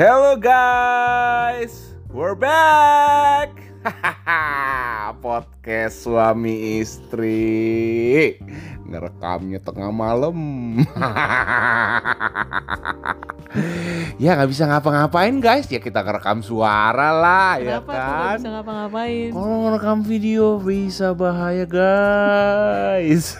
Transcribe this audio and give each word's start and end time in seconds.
Hello 0.00 0.32
guys, 0.32 1.92
we're 2.08 2.32
back. 2.32 3.52
Podcast 5.20 6.08
suami 6.08 6.80
istri 6.80 8.40
ngerekamnya 8.88 9.60
tengah 9.60 9.92
malam. 9.92 10.40
ya 14.24 14.40
nggak 14.40 14.48
bisa 14.48 14.72
ngapa-ngapain 14.72 15.36
guys, 15.36 15.68
ya 15.68 15.84
kita 15.84 16.00
ngerekam 16.00 16.40
suara 16.40 17.12
lah 17.12 17.60
ya 17.60 17.84
Kenapa 17.84 17.92
tuh 17.92 18.00
kan. 18.00 18.08
gak 18.08 18.40
bisa 18.40 18.48
ngapa-ngapain? 18.56 19.28
Kalau 19.36 19.56
ngerekam 19.68 20.00
video 20.00 20.56
bisa 20.64 21.12
bahaya 21.12 21.68
guys. 21.68 23.36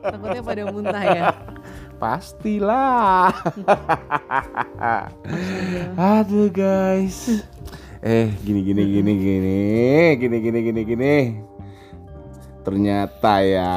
Takutnya 0.00 0.40
pada 0.40 0.62
muntah 0.72 1.04
ya. 1.04 1.28
Pastilah. 1.98 3.34
Aduh 5.98 6.46
guys. 6.46 7.42
Eh 7.98 8.30
gini 8.46 8.62
gini 8.62 8.82
gini 8.86 9.12
gini 9.18 9.58
gini 10.14 10.36
gini 10.38 10.58
gini 10.62 10.80
gini. 10.86 11.16
Ternyata 12.62 13.42
ya 13.42 13.74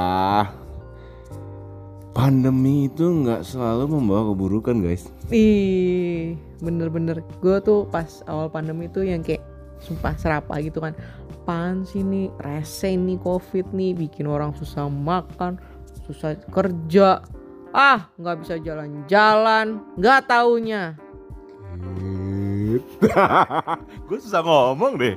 pandemi 2.13 2.85
itu 2.85 3.09
nggak 3.25 3.41
selalu 3.41 3.97
membawa 3.97 4.29
keburukan 4.35 4.85
guys. 4.85 5.09
Ih, 5.33 6.37
bener-bener. 6.61 7.25
Gue 7.41 7.57
tuh 7.65 7.89
pas 7.89 8.21
awal 8.29 8.53
pandemi 8.53 8.85
tuh 8.85 9.01
yang 9.01 9.25
kayak 9.25 9.41
sumpah 9.81 10.13
serapa 10.13 10.61
gitu 10.61 10.77
kan. 10.77 10.93
Pan 11.41 11.81
sih 11.89 12.05
nih, 12.05 12.29
rese 12.45 12.93
nih 12.93 13.17
covid 13.17 13.65
nih, 13.73 13.97
bikin 13.97 14.29
orang 14.29 14.53
susah 14.53 14.85
makan, 14.85 15.57
susah 16.05 16.37
kerja. 16.53 17.25
Ah, 17.71 18.11
nggak 18.19 18.37
bisa 18.43 18.55
jalan-jalan, 18.59 19.79
nggak 19.95 20.19
taunya. 20.27 20.99
Gue 24.07 24.19
susah 24.19 24.43
ngomong 24.43 24.99
deh. 24.99 25.15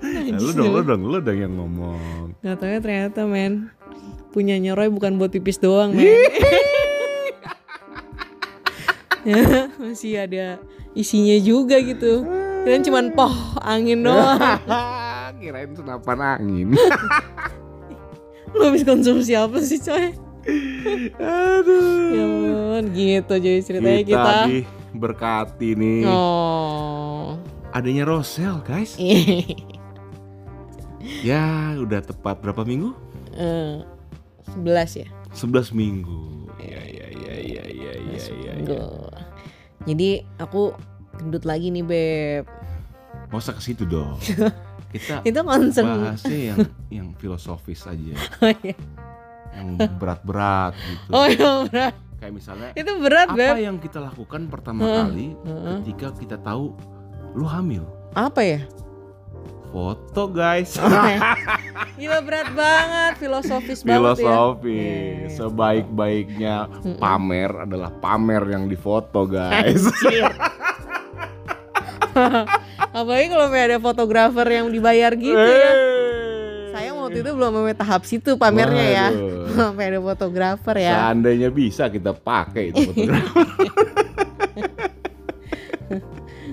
Nah, 0.00 0.36
lu 0.40 0.50
dong, 0.56 0.72
lu 0.72 0.80
dong, 0.80 1.02
lu 1.04 1.18
dong 1.20 1.38
yang 1.38 1.54
ngomong. 1.56 2.32
Nggak 2.40 2.56
taunya 2.56 2.80
ternyata 2.80 3.20
men 3.28 3.68
punyanya 4.32 4.72
Roy 4.72 4.88
bukan 4.88 5.20
buat 5.20 5.28
pipis 5.28 5.60
doang 5.60 5.92
men. 5.92 6.08
masih 9.80 10.24
ada 10.24 10.56
isinya 10.96 11.36
juga 11.36 11.76
gitu. 11.84 12.24
Kirain 12.64 12.84
cuman 12.84 13.12
poh 13.12 13.32
angin 13.60 14.04
doang. 14.04 14.40
Kirain 15.40 15.72
senapan 15.76 16.40
angin. 16.40 16.76
Lu 18.52 18.62
habis 18.66 18.84
konsumsi 18.84 19.36
apa 19.36 19.60
sih 19.60 19.80
coy? 19.80 20.29
Aduh. 20.42 22.10
Ya 22.10 22.24
ampun, 22.24 22.84
gitu 22.92 23.34
jadi 23.36 23.60
ceritanya 23.60 24.02
kita, 24.02 24.20
kita. 24.20 24.36
diberkati 24.46 25.68
nih 25.74 26.02
Oh. 26.04 27.36
adanya 27.70 28.02
Rosel 28.02 28.58
guys 28.60 28.96
ya 31.20 31.44
udah 31.76 32.00
tepat 32.00 32.40
berapa 32.40 32.62
minggu 32.62 32.92
Eh, 33.30 33.78
11 34.50 34.96
ya. 34.96 35.08
11 35.32 35.70
minggu 35.70 36.50
ya 36.58 36.82
ya 36.82 37.06
ya 37.06 37.34
ya 37.38 37.62
ya 37.62 37.64
ya 37.70 37.92
ya, 38.10 38.22
ya. 38.50 38.52
Duh. 38.60 39.06
Jadi 39.82 40.08
aku 40.36 40.74
gendut 41.14 41.44
lagi 41.44 41.70
nih 41.70 41.80
beb. 41.80 42.44
Usah 43.30 43.54
ke 43.54 43.62
situ 43.62 43.86
dong 43.86 44.18
kita 44.92 45.22
Itu 45.22 45.40
concern. 45.40 45.86
bahasnya 46.02 46.38
yang 46.50 46.58
yang 46.90 47.08
filosofis 47.14 47.86
aja 47.86 48.18
Oh 48.42 48.50
iya. 48.60 48.74
Yang 49.52 49.68
berat-berat 49.96 50.72
gitu 50.78 51.10
Oh 51.10 51.26
iya 51.26 51.50
berat. 51.64 51.94
kayak 52.16 52.32
misalnya 52.32 52.70
Itu 52.72 52.92
berat 52.98 53.28
apa 53.28 53.36
beb. 53.36 53.56
yang 53.58 53.76
kita 53.76 53.98
lakukan 53.98 54.46
pertama 54.46 54.80
Heeh, 54.82 54.96
kali 55.00 55.28
heeh. 55.36 55.76
ketika 55.80 56.08
kita 56.14 56.36
tahu 56.36 56.76
lu 57.32 57.44
hamil 57.44 57.84
Apa 58.12 58.40
ya? 58.40 58.60
foto 59.70 60.26
guys 60.26 60.74
Gila 61.94 62.18
berat 62.20 62.50
banget, 62.50 63.12
filosofis 63.18 63.80
banget 63.80 64.18
ya. 64.18 64.26
filosofi 64.26 64.74
Iya. 64.74 65.28
sebaik-baiknya 65.30 66.54
pamer 66.96 67.50
adalah 67.60 67.94
pamer 67.94 68.42
yang 68.48 68.66
difoto 68.66 69.24
guys. 69.24 69.84
Apalagi 72.90 73.26
kalau 73.28 73.46
ada 73.48 73.78
fotografer 73.78 74.46
yang 74.50 74.66
dibayar 74.68 75.14
gitu 75.14 75.30
ya. 75.38 75.72
Waktu 77.10 77.20
itu 77.20 77.30
belum 77.32 77.50
sampai 77.52 77.74
tahap 77.74 78.02
situ 78.04 78.30
pamernya 78.36 78.86
ya. 78.88 79.06
Waduh. 79.10 79.46
Sampai 79.60 79.84
ada 79.84 79.98
fotografer 80.00 80.76
ya. 80.78 80.94
seandainya 80.96 81.50
bisa 81.50 81.84
kita 81.86 82.12
pakai 82.12 82.70
itu 82.70 82.86
fotografer 82.86 83.46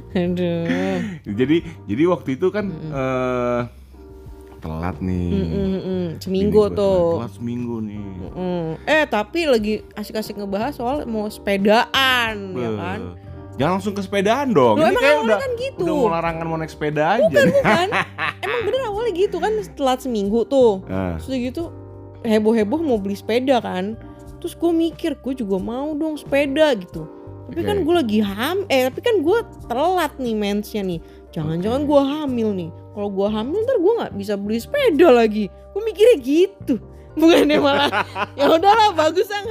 Aduh. 0.10 0.98
jadi 1.28 1.58
jadi 1.86 2.04
waktu 2.08 2.30
itu 2.34 2.48
kan 2.50 2.66
eh, 2.72 3.62
telat 4.58 4.98
nih 4.98 5.30
Mm-mm, 5.30 5.78
Bini 6.10 6.18
seminggu 6.18 6.74
tuh. 6.74 7.22
telat 7.22 7.34
seminggu 7.34 7.76
nih 7.80 8.02
Mm. 8.28 8.78
Eh 8.84 9.06
tapi 9.06 9.46
lagi 9.46 9.74
asik-asik 9.94 10.38
ngebahas 10.38 10.74
soal 10.74 11.06
mau 11.06 11.26
sepedaan 11.28 12.34
ya 12.52 12.66
Beuh. 12.68 12.78
kan? 12.78 13.00
Jangan 13.58 13.72
langsung 13.82 13.94
ke 13.98 14.02
sepedaan 14.06 14.54
dong. 14.54 14.78
Loh, 14.78 14.86
Ini 14.86 14.94
emang 14.94 15.02
kayak 15.02 15.18
udah 15.26 15.38
kan 15.42 15.52
gitu. 15.58 15.82
udah 15.82 15.94
mau 15.98 16.10
larangan 16.14 16.46
mau 16.46 16.58
naik 16.62 16.72
sepeda 16.72 17.04
aja. 17.18 17.26
Bukan 17.26 17.48
bukan. 17.58 17.88
Emang 18.46 18.62
bener 18.70 18.82
awalnya 18.86 19.14
gitu 19.18 19.38
kan 19.42 19.52
telat 19.74 20.00
seminggu 20.06 20.46
tuh. 20.46 20.86
Terus 20.86 21.26
udah 21.26 21.40
gitu 21.42 21.64
heboh-heboh 22.22 22.80
mau 22.86 23.02
beli 23.02 23.18
sepeda 23.18 23.58
kan. 23.58 23.98
Terus 24.38 24.54
gue 24.54 24.70
mikir 24.70 25.18
gue 25.18 25.34
juga 25.34 25.58
mau 25.58 25.98
dong 25.98 26.22
sepeda 26.22 26.78
gitu. 26.78 27.10
Tapi 27.48 27.64
Oke. 27.64 27.70
kan 27.72 27.78
gue 27.82 27.94
lagi 27.96 28.20
ham, 28.20 28.68
eh 28.68 28.92
tapi 28.92 29.00
kan 29.00 29.24
gue 29.24 29.38
telat 29.66 30.14
nih 30.20 30.36
mensnya 30.36 30.84
nih. 30.84 31.00
Jangan-jangan 31.32 31.88
gue 31.88 32.02
hamil 32.04 32.50
nih. 32.54 32.70
Kalau 32.94 33.10
gue 33.10 33.28
hamil 33.32 33.58
ntar 33.64 33.78
gue 33.80 33.94
nggak 34.04 34.14
bisa 34.20 34.34
beli 34.38 34.60
sepeda 34.62 35.10
lagi. 35.10 35.50
Gue 35.74 35.82
mikirnya 35.82 36.18
gitu. 36.22 36.76
Bukannya 37.18 37.58
malah 37.58 37.90
ya 38.38 38.54
udahlah 38.54 38.94
bagus 38.94 39.26
lah 39.34 39.42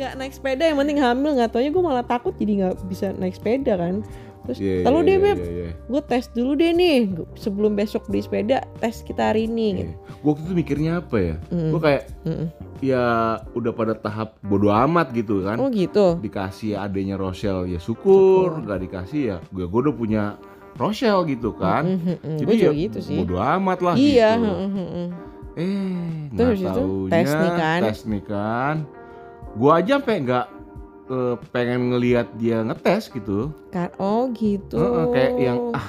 nggak 0.00 0.12
naik 0.16 0.32
sepeda 0.32 0.64
yang 0.64 0.78
penting 0.78 0.98
hamil 0.98 1.36
nggak 1.36 1.50
taunya 1.50 1.68
gue 1.68 1.84
malah 1.84 2.02
takut 2.02 2.32
jadi 2.34 2.52
nggak 2.58 2.74
bisa 2.88 3.12
naik 3.12 3.36
sepeda 3.36 3.76
kan. 3.76 4.00
Terus 4.40 4.56
iya, 4.56 4.82
lalu 4.82 4.98
iya, 4.98 5.04
deh 5.04 5.12
iya, 5.12 5.20
beb, 5.22 5.36
iya, 5.38 5.50
iya. 5.52 5.70
gue 5.76 6.02
tes 6.02 6.24
dulu 6.32 6.56
deh 6.56 6.72
nih 6.72 6.96
sebelum 7.36 7.76
besok 7.76 8.08
beli 8.08 8.24
sepeda 8.24 8.64
tes 8.80 9.04
kita 9.04 9.30
hari 9.30 9.44
ini 9.44 9.66
gitu. 9.76 9.92
Iya. 9.92 9.96
Gua 10.18 10.28
waktu 10.32 10.42
itu 10.42 10.54
mikirnya 10.56 10.92
apa 10.98 11.16
ya? 11.20 11.34
Mm. 11.52 11.70
Gue 11.70 11.80
kayak 11.80 12.02
Mm-mm. 12.24 12.46
ya 12.80 13.04
udah 13.52 13.72
pada 13.72 13.92
tahap 13.94 14.40
bodo 14.40 14.72
amat 14.72 15.12
gitu 15.12 15.44
kan. 15.44 15.60
Oh 15.60 15.68
gitu. 15.68 16.16
Dikasih 16.18 16.72
adanya 16.74 17.14
Rochelle 17.14 17.68
ya 17.68 17.76
syukur, 17.78 18.64
nggak 18.64 18.80
dikasih 18.80 19.20
ya 19.20 19.36
gue 19.52 19.68
gue 19.68 19.80
udah 19.84 19.94
punya 19.94 20.22
Rochelle 20.74 21.28
gitu 21.28 21.52
kan. 21.52 22.00
Gue 22.40 22.40
Jadi 22.40 22.56
juga 22.56 22.72
ya 22.72 22.82
gitu 22.88 22.98
sih. 23.04 23.16
bodo 23.20 23.36
amat 23.36 23.78
lah 23.84 23.94
Iya. 23.94 24.30
gitu. 24.34 24.48
heeh, 24.48 24.70
heeh. 24.72 25.08
Eh, 25.52 26.32
Terus 26.32 26.58
nggak 26.58 26.72
itu 26.72 26.80
taunya 26.80 27.12
tes 27.12 27.28
nih 27.28 27.52
kan. 27.52 27.80
tes 27.84 27.98
nih 28.08 28.22
kan. 28.24 28.76
Gua 29.54 29.78
aja 29.78 29.98
sampai 29.98 30.22
nggak 30.22 30.46
eh, 31.10 31.34
pengen 31.50 31.90
ngelihat 31.90 32.26
dia 32.36 32.62
ngetes 32.62 33.10
gitu. 33.10 33.50
Kan- 33.68 33.90
Oh 33.96 34.30
gitu. 34.30 34.78
Heeh, 34.78 35.04
kayak 35.10 35.32
yang 35.36 35.58
ah 35.72 35.88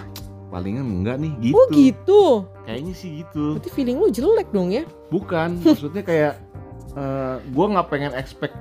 palingan 0.50 0.84
enggak 0.84 1.18
nih 1.18 1.34
gitu. 1.42 1.56
Oh 1.56 1.66
gitu. 1.70 2.22
Kayaknya 2.64 2.94
sih 2.94 3.10
gitu. 3.22 3.56
Berarti 3.56 3.70
feeling 3.72 3.98
lu 3.98 4.10
jelek 4.10 4.50
dong 4.50 4.70
ya? 4.70 4.84
Bukan, 5.08 5.62
maksudnya 5.62 6.02
kayak 6.02 6.34
eh, 6.92 7.36
gua 7.50 7.66
nggak 7.70 7.88
pengen 7.88 8.14
expect 8.14 8.58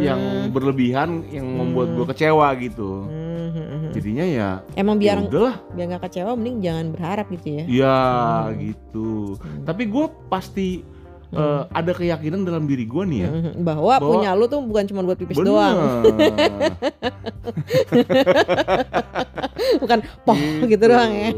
yang 0.00 0.16
berlebihan 0.48 1.20
yang 1.28 1.44
membuat 1.44 1.92
gua 1.92 2.06
kecewa 2.08 2.48
gitu. 2.56 3.04
Hmm, 3.04 3.20
hmm, 3.46 3.60
hmm, 3.60 3.78
hmm. 3.78 3.90
Jadinya 3.92 4.24
ya 4.24 4.48
Emang 4.72 4.96
ya 4.96 5.12
biar 5.12 5.16
udahlah, 5.22 5.56
biar 5.70 5.86
nggak 5.86 6.02
kecewa 6.02 6.32
mending 6.32 6.58
jangan 6.60 6.86
berharap 6.90 7.26
gitu 7.28 7.48
ya. 7.52 7.64
ya 7.68 7.98
Hmm. 8.42 8.56
gitu. 8.58 9.08
Tapi 9.62 9.82
gua 9.84 10.08
pasti 10.26 10.80
eh, 11.30 11.62
ada 11.70 11.90
keyakinan 11.92 12.40
dalam 12.42 12.64
diri 12.64 12.84
gua 12.84 13.04
nih 13.04 13.18
ya. 13.20 13.28
Hmm, 13.28 13.42
hmm, 13.42 13.52
Bahwa, 13.62 13.94
Bahwa- 13.96 14.10
punya 14.18 14.30
lu 14.34 14.44
tuh 14.46 14.60
bukan 14.60 14.84
cuma 14.84 15.00
buat 15.02 15.16
pipis 15.16 15.36
Bener. 15.36 15.46
doang, 15.46 15.76
bukan 19.82 19.98
poh 20.24 20.38
gitu 20.64 20.84
doang 20.84 21.12
ya. 21.12 21.30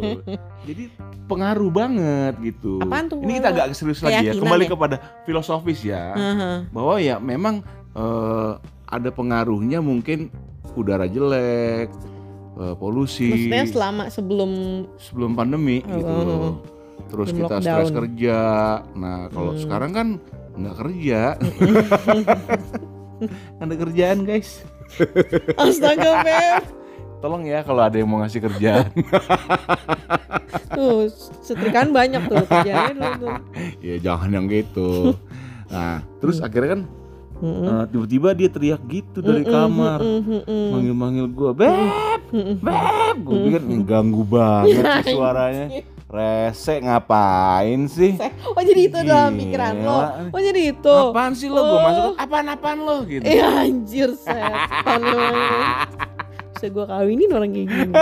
Jadi 0.63 0.83
pengaruh 1.27 1.71
banget 1.71 2.35
gitu. 2.41 2.79
Apaan 2.79 3.05
tuh 3.09 3.19
Ini 3.21 3.33
kita 3.41 3.49
agak 3.51 3.65
serius 3.75 4.01
lagi 4.01 4.29
ya. 4.29 4.33
Kembali 4.35 4.65
ya? 4.67 4.71
kepada 4.71 4.97
filosofis 5.25 5.81
ya. 5.83 6.03
Heeh. 6.15 6.55
Bahwa 6.71 6.95
ya 6.99 7.17
memang 7.19 7.61
eh, 7.93 8.53
ada 8.87 9.09
pengaruhnya 9.09 9.81
mungkin 9.81 10.29
udara 10.73 11.05
jelek, 11.05 11.89
eh, 12.57 12.75
polusi 12.77 13.29
Maksudnya 13.29 13.65
selama 13.69 14.03
sebelum 14.09 14.51
sebelum 14.97 15.31
pandemi 15.33 15.81
Oh, 15.85 15.93
gitu. 15.93 16.25
Terus 17.07 17.29
kita 17.31 17.55
lockdown. 17.55 17.63
stres 17.63 17.91
kerja. 17.91 18.39
Nah, 18.93 19.29
kalau 19.29 19.53
Hmm. 19.53 19.61
sekarang 19.61 19.91
kan 19.91 20.09
nggak 20.53 20.77
kerja. 20.79 21.21
ada 23.63 23.75
kerjaan, 23.75 24.19
guys. 24.25 24.65
astaga 25.61 26.21
Beb. 26.23 26.63
Tolong 27.19 27.47
ya 27.47 27.63
kalau 27.63 27.81
ada 27.81 27.95
yang 27.95 28.09
mau 28.09 28.19
ngasih 28.19 28.43
kerjaan. 28.43 28.91
Tuh, 30.73 31.05
setrikaan 31.41 31.93
banyak 31.93 32.25
tuh 32.27 32.43
tuh. 32.43 32.65
ya 33.79 33.95
jangan 34.01 34.33
yang 34.33 34.47
gitu. 34.49 35.15
Nah, 35.69 36.01
terus 36.19 36.41
Hmm. 36.41 36.49
akhirnya 36.49 36.71
kan 36.71 36.83
Mm-mm. 37.43 37.67
Eh, 37.67 37.85
tiba-tiba 37.91 38.29
dia 38.33 38.47
teriak 38.47 38.83
gitu 38.87 39.19
dari 39.19 39.43
Mm-mm, 39.43 39.51
kamar 39.51 39.99
mm-mm, 39.99 40.47
mm-mm. 40.47 40.67
manggil-manggil 40.71 41.27
gue 41.27 41.51
beb 41.53 42.21
beb 42.63 43.17
gue 43.19 43.39
pikir 43.43 43.63
ngeganggu 43.67 44.23
banget 44.23 45.03
suaranya 45.11 45.67
rese 46.13 46.77
ngapain 46.79 47.89
sih? 47.89 48.21
Oh 48.45 48.61
jadi 48.61 48.81
itu 48.85 48.99
dalam 49.01 49.33
pikiran 49.33 49.75
lo. 49.81 49.99
Oh 50.29 50.39
jadi 50.39 50.77
itu. 50.77 50.93
apaan 51.09 51.33
sih 51.33 51.49
lo? 51.49 51.57
Gue 51.59 51.73
Oh. 51.73 51.81
masuk 51.81 52.13
apaan-apaan 52.17 52.79
lo? 52.79 52.97
gitu. 53.03 53.25
Eh 53.25 53.41
anjir 53.41 54.13
setan 54.15 55.01
emang. 55.01 55.89
Bisa 56.53 56.67
gue 56.69 56.85
kawinin 56.85 57.31
orang 57.33 57.51
kayak 57.51 57.67
gini. 57.67 57.93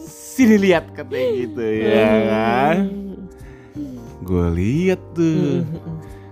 sini 0.00 0.56
lihat 0.56 0.88
katanya 0.90 1.28
gitu 1.36 1.60
ya 1.62 2.08
kan? 2.26 2.76
Gue 4.20 4.46
lihat 4.50 5.00
tuh. 5.12 5.68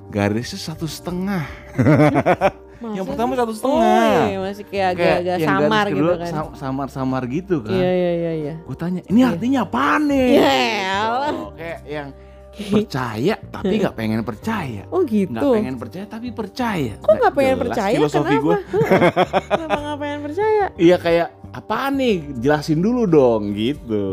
Garisnya 0.07 0.57
satu 0.63 0.87
setengah 0.87 1.45
yang 2.79 3.05
pertama 3.05 3.33
satu 3.35 3.49
Oh 3.49 3.57
setengah 3.57 4.05
iya 4.27 4.39
masih 4.39 4.65
kayak 4.65 4.89
agak-agak 4.93 5.37
yang 5.37 5.49
samar 5.51 5.87
gitu 5.89 6.13
kan. 6.15 6.29
sam- 6.29 6.55
samar-samar 6.55 7.23
gitu 7.27 7.57
kan 7.61 7.73
Iya 7.73 7.91
iya 7.91 8.11
iya 8.13 8.33
iya. 8.35 8.55
gue 8.59 8.77
tanya 8.77 9.01
ini 9.05 9.21
artinya 9.23 9.61
apaan 9.63 10.03
nih 10.07 10.29
Ya 10.31 10.51
elah. 11.01 11.33
Oh, 11.35 11.51
kayak 11.53 11.81
yang 11.85 12.09
percaya 12.57 13.35
tapi 13.47 13.73
nggak 13.79 13.95
pengen 13.95 14.21
percaya 14.23 14.83
Oh 14.89 15.01
nggak 15.01 15.13
gitu. 15.29 15.49
pengen 15.53 15.77
percaya 15.77 16.05
tapi 16.07 16.29
percaya 16.31 16.93
Kok 16.99 17.13
nggak 17.15 17.35
pengen 17.35 17.57
percaya? 17.59 17.95
filosofi 17.95 18.29
Kenapa? 18.31 18.43
gue 18.43 18.57
Kenapa 19.51 19.77
nggak 19.79 19.99
pengen 19.99 20.21
percaya? 20.23 20.65
iya 20.77 20.97
kayak 20.97 21.29
apaan 21.51 21.93
nih 21.95 22.17
jelasin 22.37 22.79
dulu 22.79 23.05
dong 23.05 23.53
gitu 23.53 24.05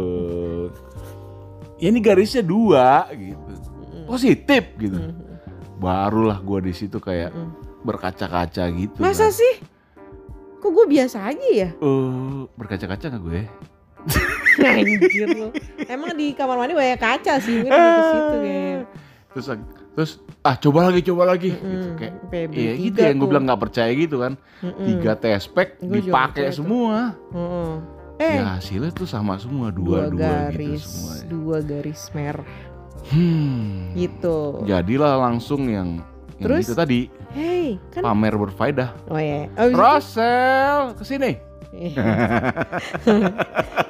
ya 1.77 1.87
ini 1.89 1.99
garisnya 1.99 2.39
dua 2.39 3.07
gitu 3.11 3.51
positif 4.05 4.63
gitu 4.77 4.99
barulah 5.77 6.35
gue 6.37 6.59
di 6.63 6.73
situ 6.73 6.95
kayak 6.97 7.31
Mm. 7.31 7.51
Berkaca-kaca 7.83 8.63
gitu 8.73 8.97
Masa 8.97 9.27
kan. 9.27 9.35
sih? 9.35 9.53
Kok 10.59 10.71
gue 10.71 10.85
biasa 10.89 11.27
aja 11.27 11.47
ya? 11.51 11.69
Eh, 11.75 12.39
berkaca-kaca 12.55 13.05
nggak 13.11 13.23
gue 13.23 13.41
Anjir 14.63 15.27
lo. 15.31 15.47
Emang 15.87 16.11
di 16.13 16.35
kamar 16.35 16.59
mandi 16.59 16.75
banyak 16.75 16.99
kaca 16.99 17.39
sih, 17.39 17.63
mungkin 17.63 17.71
lebih 17.71 17.95
ke 17.95 18.03
situ 18.03 18.35
kayaknya. 18.35 18.81
terus 19.33 19.47
terus 19.93 20.11
ah 20.41 20.55
coba 20.57 20.89
lagi 20.89 21.01
coba 21.05 21.23
lagi 21.25 21.49
gitu 21.53 21.65
Mm-mm, 21.65 21.97
kayak 21.97 22.13
PB 22.29 22.51
iya 22.53 22.73
gitu 22.77 22.97
yang 23.01 23.17
gue 23.17 23.29
bilang 23.29 23.45
nggak 23.45 23.61
percaya 23.61 23.91
gitu 23.93 24.21
kan 24.21 24.33
Mm-mm. 24.61 24.85
tiga 24.85 25.13
tespek 25.17 25.81
dipakai 25.81 26.49
semua 26.53 27.17
Heeh. 27.33 27.73
Eh, 28.21 28.33
ya 28.37 28.57
hasilnya 28.57 28.93
tuh 28.93 29.09
sama 29.09 29.41
semua 29.41 29.73
dua, 29.73 30.05
dua 30.09 30.13
dua, 30.13 30.21
garis, 30.21 30.85
gitu 30.85 30.85
semua 30.85 31.15
dua 31.25 31.57
garis 31.65 32.01
merah 32.13 32.49
hmm. 33.09 33.97
gitu. 33.97 34.37
jadilah 34.69 35.13
langsung 35.17 35.65
yang 35.65 35.97
yang 36.35 36.43
Terus? 36.43 36.63
itu 36.63 36.73
tadi 36.73 36.99
Hey, 37.29 37.81
kan 37.89 38.01
pamer 38.03 38.33
berfaedah 38.33 38.89
Oh 39.07 39.17
ya. 39.17 39.49
Oh, 39.53 39.65
bisa- 39.65 39.75
Rosel 39.75 40.77
ke 40.93 41.03
sini 41.03 41.33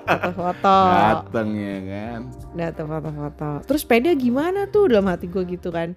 foto-foto. 0.03 0.77
datang 0.87 1.49
ya 1.51 1.77
kan 1.83 2.19
Data 2.53 2.81
foto-foto. 2.81 3.49
Terus 3.65 3.81
sepeda 3.81 4.11
gimana 4.13 4.65
tuh 4.65 4.87
dalam 4.87 5.03
hati 5.05 5.25
gue 5.25 5.43
gitu 5.49 5.67
kan. 5.67 5.91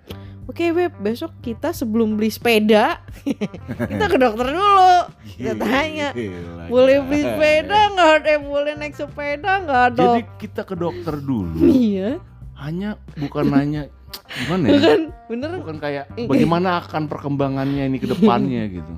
Oke 0.47 0.71
Beb, 0.71 0.95
besok 0.97 1.35
kita 1.41 1.71
sebelum 1.71 2.15
beli 2.15 2.27
sepeda 2.29 3.03
kita 3.91 4.05
ke 4.05 4.17
dokter 4.17 4.47
dulu. 4.49 4.95
Kita 5.29 5.53
tanya, 5.57 6.09
Gila, 6.13 6.67
boleh 6.67 6.99
beli 7.03 7.21
sepeda 7.21 7.79
nggak? 7.89 8.15
Eh 8.25 8.39
boleh 8.41 8.73
naik 8.75 8.95
sepeda 8.95 9.53
nggak 9.61 9.87
jadi 9.93 10.21
dok? 10.21 10.39
kita 10.39 10.63
ke 10.63 10.75
dokter 10.75 11.15
dulu 11.17 11.61
Iya, 11.61 12.23
hanya 12.57 12.95
bukan 13.17 13.45
nanya 13.49 13.91
gimana 14.25 14.65
ya 14.67 14.73
bukan 14.77 15.01
bener. 15.29 15.51
bukan 15.63 15.79
kayak 15.79 16.05
bagaimana 16.27 16.69
akan 16.83 17.03
perkembangannya 17.09 17.85
ini 17.89 17.99
ke 17.99 18.07
depannya 18.09 18.63
gitu 18.81 18.95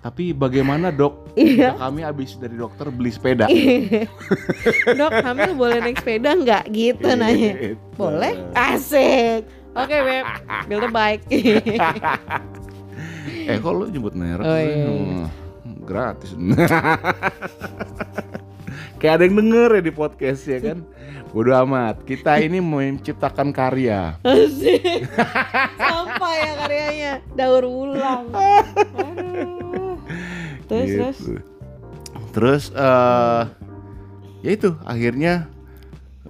tapi 0.00 0.32
bagaimana 0.36 0.92
dok 0.92 1.24
Iya. 1.34 1.74
Kami 1.74 2.06
habis 2.06 2.38
dari 2.38 2.54
dokter 2.54 2.94
beli 2.94 3.10
sepeda 3.10 3.50
dok, 5.00 5.12
hamil 5.26 5.58
boleh 5.58 5.82
naik 5.82 5.98
sepeda 5.98 6.30
nggak? 6.38 6.70
Gitu 6.70 7.10
nanya. 7.10 7.52
Gitu. 7.58 7.74
Boleh? 7.98 8.38
Asik. 8.54 9.42
Oke 9.74 9.96
Beb, 9.98 10.22
build 10.70 10.86
a 10.86 10.90
bike. 10.94 11.26
eh 13.50 13.58
kok 13.58 13.72
lu 13.74 13.90
nyebut 13.90 14.14
merek 14.14 14.46
Oh, 14.46 14.54
iya, 14.54 14.86
iya. 14.86 15.26
Oh, 15.26 15.28
gratis 15.82 16.38
kayak 19.04 19.20
ada 19.20 19.24
yang 19.28 19.36
denger 19.36 19.68
ya 19.70 19.82
di 19.82 19.92
podcast 19.92 20.48
ya 20.48 20.58
kan 20.62 20.80
Bodo 21.34 21.52
amat 21.52 22.00
kita 22.02 22.38
ini 22.38 22.56
mau 22.56 22.78
menciptakan 22.78 23.50
karya 23.50 24.16
Asik. 24.22 25.04
Sampah 25.82 26.32
ya 26.32 26.50
karyanya. 26.56 27.12
Daur 27.34 27.66
ulang. 27.66 28.30
Aduh. 28.94 29.98
Terus 30.64 30.86
Gitu. 30.86 30.96
terus. 30.96 31.18
terus 32.30 32.64
eh 32.72 33.42
ya 34.40 34.50
itu 34.52 34.78
akhirnya 34.80 35.50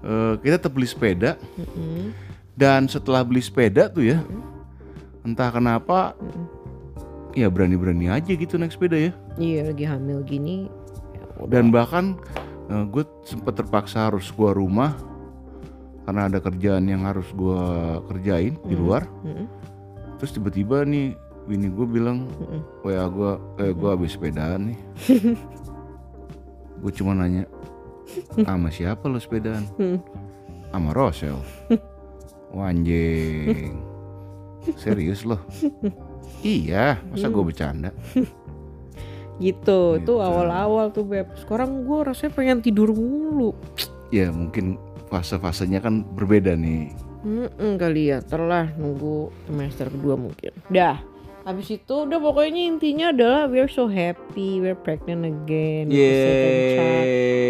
eh, 0.01 0.35
kita 0.41 0.57
tetap 0.57 0.73
beli 0.73 0.85
sepeda 0.85 1.37
Mm-mm. 1.55 2.11
dan 2.53 2.89
setelah 2.89 3.21
beli 3.23 3.41
sepeda 3.41 3.87
tuh 3.87 4.05
ya 4.05 4.25
entah 5.21 5.49
kenapa 5.49 6.17
ya 7.33 7.47
berani-berani 7.47 8.09
aja 8.09 8.33
gitu 8.33 8.57
naik 8.57 8.73
sepeda 8.73 8.97
ya 8.97 9.13
Iya 9.35 9.69
lagi 9.69 9.85
hamil 9.85 10.25
gini. 10.25 10.69
ya 11.13 11.25
dan 11.47 11.69
bahkan 11.69 12.17
gue 12.67 13.05
sempet 13.23 13.55
terpaksa 13.55 14.09
harus 14.09 14.29
keluar 14.31 14.55
rumah 14.55 14.97
karena 16.05 16.29
ada 16.29 16.39
kerjaan 16.39 16.85
yang 16.85 17.05
harus 17.05 17.29
gue 17.31 17.61
kerjain 18.09 18.57
di 18.63 18.75
Hmm. 18.75 18.83
luar. 18.83 19.03
Mm-mm. 19.23 19.47
terus 20.15 20.31
tiba-tiba 20.33 20.83
nih 20.83 21.13
bini 21.45 21.69
gue 21.69 21.85
bilang 21.85 22.25
Mm-mm. 22.41 22.61
wa 22.81 23.05
gue 23.07 23.31
eh 23.61 23.73
gue 23.73 23.89
habis 23.91 24.13
sepedaan 24.13 24.73
nih. 24.73 24.79
Gue 26.77 26.93
cuma 26.93 27.17
nanya 27.17 27.49
sama 28.37 28.69
siapa 28.69 29.09
lo 29.09 29.17
sepedaan? 29.17 29.65
Hmm. 29.77 29.97
sama 30.69 30.93
Rosel. 30.93 31.39
Wah, 32.53 32.69
anjing. 32.69 33.73
Serius 34.75 35.25
loh 35.25 35.41
iya 36.41 36.97
masa 37.07 37.29
gue 37.29 37.41
bercanda 37.43 37.93
Gitu, 39.43 39.99
Gitu. 39.99 40.07
tuh 40.07 40.19
awal-awal 40.23 40.95
tuh 40.95 41.03
beb. 41.03 41.27
Sekarang 41.35 41.83
gue 41.83 41.99
rasanya 42.07 42.33
pengen 42.35 42.59
tidur 42.63 42.91
mulu. 42.95 43.55
ya 44.15 44.31
mungkin 44.31 44.79
fase-fasenya 45.11 45.83
kan 45.83 46.07
berbeda 46.15 46.55
nih 46.55 46.95
Mm 47.25 47.81
kali 47.81 48.13
ya, 48.13 48.21
terlah 48.21 48.69
nunggu 48.77 49.33
semester 49.49 49.89
kedua 49.89 50.15
mungkin. 50.15 50.53
Dah, 50.69 51.01
habis 51.45 51.69
itu 51.71 51.95
udah 52.09 52.19
pokoknya 52.19 52.63
intinya 52.73 53.13
adalah 53.13 53.45
we're 53.47 53.69
so 53.69 53.85
happy, 53.87 54.61
we're 54.65 54.77
pregnant 54.77 55.29
again. 55.29 55.93
Yeay. 55.93 57.45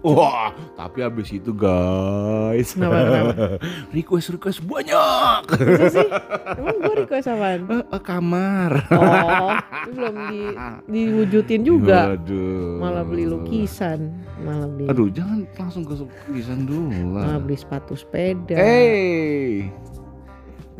Wah, 0.00 0.56
tapi 0.80 1.04
habis 1.04 1.28
itu 1.28 1.52
guys. 1.52 2.72
Kenapa, 2.72 3.04
kenapa? 3.04 3.60
request 3.96 4.32
request 4.32 4.64
banyak. 4.64 5.40
Masa 5.44 5.92
sih? 5.92 6.08
Emang 6.56 6.76
gue 6.80 6.94
request 7.04 7.28
apaan? 7.28 7.68
Eh, 7.68 7.84
eh, 7.84 8.00
kamar. 8.00 8.72
Oh, 8.96 9.52
itu 9.60 9.90
belum 9.92 10.14
di, 10.32 10.40
diwujudin 10.88 11.62
juga. 11.68 12.16
Waduh. 12.16 12.80
Malah 12.80 13.04
beli 13.04 13.28
lukisan, 13.28 14.08
malah 14.40 14.72
beli, 14.72 14.88
Aduh, 14.88 15.12
jangan 15.12 15.44
langsung 15.60 15.84
ke 15.84 15.92
lukisan 15.92 16.64
dulu 16.64 16.88
malah 17.12 17.36
lah. 17.36 17.40
beli 17.44 17.60
sepatu 17.60 17.92
sepeda. 17.92 18.56
Hey. 18.56 19.68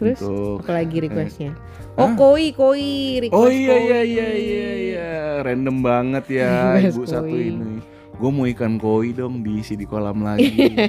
Terus 0.01 0.19
Untuk- 0.19 0.65
apa 0.65 0.73
lagi 0.75 0.97
requestnya? 0.99 1.53
Oh 1.95 2.09
koi 2.15 2.51
koi 2.51 2.89
request 3.21 3.37
Oh 3.37 3.47
iya 3.47 3.69
koi. 3.71 3.85
iya 3.85 4.01
iya 4.03 4.29
iya 4.33 4.71
iya, 4.75 5.09
random 5.45 5.77
banget 5.79 6.25
ya 6.35 6.53
ibu 6.89 7.05
satu 7.05 7.29
koi. 7.29 7.53
ini. 7.53 7.85
Gue 8.17 8.31
mau 8.31 8.45
ikan 8.47 8.77
koi 8.77 9.13
dong 9.13 9.41
diisi 9.41 9.77
di 9.77 9.85
kolam 9.85 10.21
lagi. 10.21 10.89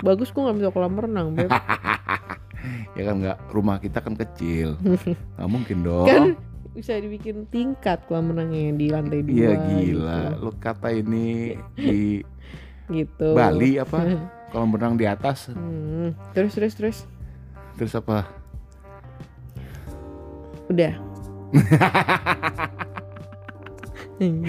Bagus 0.00 0.30
gue 0.30 0.40
nggak 0.40 0.56
bisa 0.56 0.70
kolam 0.70 0.94
renang 0.94 1.34
beb. 1.34 1.50
ya 2.96 3.02
kan 3.04 3.14
nggak 3.20 3.38
rumah 3.50 3.76
kita 3.76 3.98
kan 3.98 4.14
kecil, 4.14 4.74
nggak 4.80 5.48
mungkin 5.48 5.78
dong. 5.80 6.06
kan 6.06 6.24
bisa 6.70 6.94
dibikin 6.96 7.46
tingkat 7.48 8.02
kolam 8.04 8.30
renangnya 8.30 8.72
di 8.72 8.86
lantai 8.88 9.20
dua. 9.20 9.34
Iya 9.34 9.52
gila, 9.60 10.18
Gitu. 10.24 10.40
lu 10.40 10.50
kata 10.56 10.88
ini 10.90 11.28
di 11.74 12.22
gitu. 12.88 13.34
Bali 13.34 13.76
apa? 13.76 13.98
Kolam 14.48 14.72
renang 14.72 14.94
di 14.94 15.04
atas, 15.04 15.50
Hmm, 15.50 16.16
Terus 16.32 16.52
terus 16.52 16.72
terus. 16.74 16.98
terus 17.74 17.92
apa? 17.92 18.24
Udah. 20.66 20.92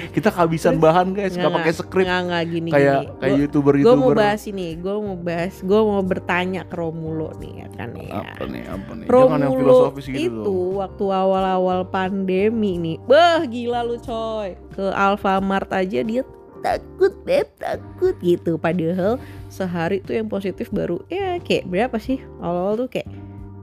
Kita 0.09 0.29
kehabisan 0.29 0.75
bahan 0.75 1.13
guys, 1.13 1.37
nggak 1.37 1.53
pakai 1.53 1.71
skrip 1.71 2.01
Nggak 2.01 2.21
nggak 2.25 2.43
gini 2.47 2.69
kayak 2.69 2.89
gini. 2.97 3.13
kayak 3.13 3.29
Gua- 3.29 3.39
youtuber 3.39 3.73
Gue 3.75 3.85
mau 3.85 3.93
youtuber. 4.09 4.17
bahas 4.17 4.41
ini, 4.43 4.67
gue 4.75 4.95
mau 4.97 5.13
bahas, 5.15 5.55
gue 5.61 5.79
mau 5.83 6.01
bertanya 6.01 6.61
ke 6.63 6.73
Romulo 6.73 7.29
nih 7.37 7.53
ya 7.55 7.67
kan 7.71 7.89
ya. 7.93 8.09
Apa 8.25 8.43
nih 8.45 8.63
apa 8.65 8.91
nih? 8.95 9.05
Jangan 9.05 9.29
yang 9.37 9.45
Romulo 9.45 9.61
filosofis 9.85 10.05
gitu 10.07 10.17
itu 10.17 10.41
dong. 10.41 10.73
waktu 10.75 11.05
awal-awal 11.05 11.79
pandemi 11.85 12.71
nih, 12.75 12.97
bah 13.03 13.45
gila 13.45 13.85
lu 13.85 13.97
coy. 13.99 14.57
Ke 14.71 14.89
Alfamart 14.89 15.69
aja 15.69 16.01
dia 16.01 16.23
takut 16.61 17.13
beb 17.25 17.47
takut 17.57 18.15
gitu. 18.21 18.59
Padahal 18.59 19.17
sehari 19.47 20.03
tuh 20.03 20.19
yang 20.19 20.27
positif 20.27 20.69
baru 20.69 21.01
ya 21.07 21.39
kayak 21.41 21.67
berapa 21.67 21.97
sih? 21.97 22.21
Awal-awal 22.39 22.85
tuh 22.85 22.89
kayak 22.91 23.09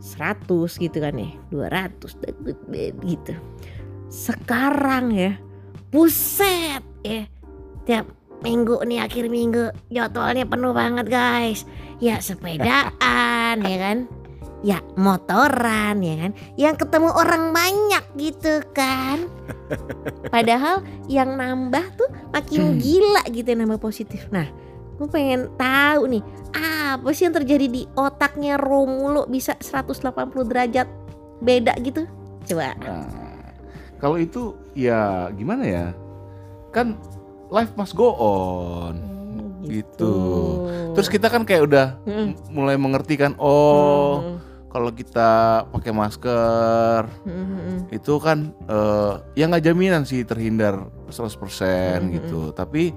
100 0.06 0.46
gitu 0.78 0.98
kan 1.02 1.14
ya 1.16 1.30
200 1.50 2.22
dangdut 2.22 2.58
band 2.70 2.96
gitu 3.02 3.34
sekarang 4.06 5.10
ya 5.10 5.32
buset 5.90 6.84
ya 7.02 7.26
tiap 7.82 8.06
minggu 8.44 8.78
nih 8.86 9.02
akhir 9.02 9.26
minggu 9.26 9.72
jadwalnya 9.90 10.46
penuh 10.46 10.70
banget 10.70 11.10
guys 11.10 11.66
ya 11.98 12.20
sepedaan 12.20 13.56
ya 13.64 13.76
kan 13.80 13.98
ya 14.66 14.82
motoran 14.98 16.02
ya 16.02 16.14
kan 16.18 16.32
yang 16.58 16.74
ketemu 16.74 17.14
orang 17.14 17.54
banyak 17.54 18.04
gitu 18.18 18.66
kan 18.74 19.30
padahal 20.34 20.82
yang 21.06 21.38
nambah 21.38 21.86
tuh 21.94 22.10
makin 22.34 22.82
gila 22.82 23.22
gitu 23.30 23.46
yang 23.46 23.62
nambah 23.62 23.78
positif 23.78 24.26
nah 24.34 24.50
gue 24.96 25.06
pengen 25.06 25.54
tahu 25.54 26.10
nih 26.10 26.22
apa 26.56 27.06
sih 27.14 27.30
yang 27.30 27.36
terjadi 27.36 27.66
di 27.68 27.86
otaknya 27.94 28.58
Romulo 28.58 29.30
bisa 29.30 29.54
180 29.54 30.02
derajat 30.42 30.88
beda 31.38 31.78
gitu 31.78 32.02
coba 32.48 32.74
Nah, 32.80 33.06
kalau 33.96 34.16
itu 34.16 34.52
ya 34.72 35.28
gimana 35.32 35.64
ya? 35.64 35.86
Kan 36.70 36.96
life 37.48 37.72
must 37.76 37.92
go 37.92 38.12
on. 38.12 38.96
Gitu. 39.64 40.14
Terus 40.94 41.08
kita 41.08 41.26
kan 41.26 41.42
kayak 41.42 41.66
udah 41.66 41.86
Hmm. 42.04 42.38
mulai 42.48 42.78
mengerti 42.78 43.18
kan, 43.18 43.34
oh 43.36 44.20
Hmm. 44.22 44.36
Kalau 44.76 44.92
kita 44.92 45.30
pakai 45.72 45.88
masker 45.96 47.08
Hmm, 47.24 47.32
hmm, 47.32 47.60
hmm. 47.64 47.78
itu 47.96 48.12
kan 48.20 48.52
eh, 48.68 49.12
ya 49.32 49.48
nggak 49.48 49.64
jaminan 49.64 50.04
sih 50.04 50.20
terhindar 50.20 50.92
100% 51.08 52.04
Hmm, 52.04 52.12
gitu. 52.12 52.52
Tapi 52.52 52.92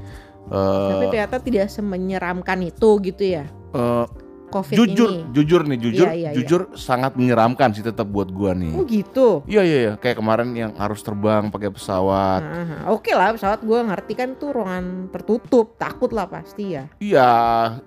eh, 0.52 0.92
tapi 0.92 1.06
ternyata 1.08 1.40
tidak 1.40 1.72
semenyeramkan 1.72 2.60
itu 2.68 3.00
gitu 3.00 3.24
ya 3.24 3.48
eh, 3.72 4.06
covid 4.50 4.76
jujur, 4.76 5.10
ini 5.14 5.24
jujur 5.32 5.62
nih, 5.64 5.78
jujur, 5.78 6.06
Iya, 6.06 6.14
iya, 6.14 6.30
iya. 6.30 6.36
jujur 6.36 6.62
sangat 6.74 7.14
menyeramkan 7.14 7.72
sih 7.72 7.82
tetap 7.82 8.06
buat 8.06 8.28
gua 8.30 8.52
nih. 8.52 8.74
oh 8.74 8.84
gitu 8.84 9.28
Iya 9.46 9.62
iya 9.62 9.78
iya, 9.80 9.94
kayak 9.96 10.18
kemarin 10.18 10.50
yang 10.52 10.72
harus 10.76 11.00
terbang 11.00 11.48
pakai 11.48 11.70
pesawat. 11.70 12.42
Oke 12.90 13.14
lah 13.14 13.32
pesawat 13.32 13.62
gue 13.62 13.80
ngerti 13.80 14.14
kan 14.14 14.30
tuh 14.36 14.50
ruangan 14.52 15.08
tertutup 15.10 15.78
takut 15.78 16.10
lah 16.10 16.26
pasti 16.26 16.74
ya 16.74 16.90
Iya, 16.98 17.30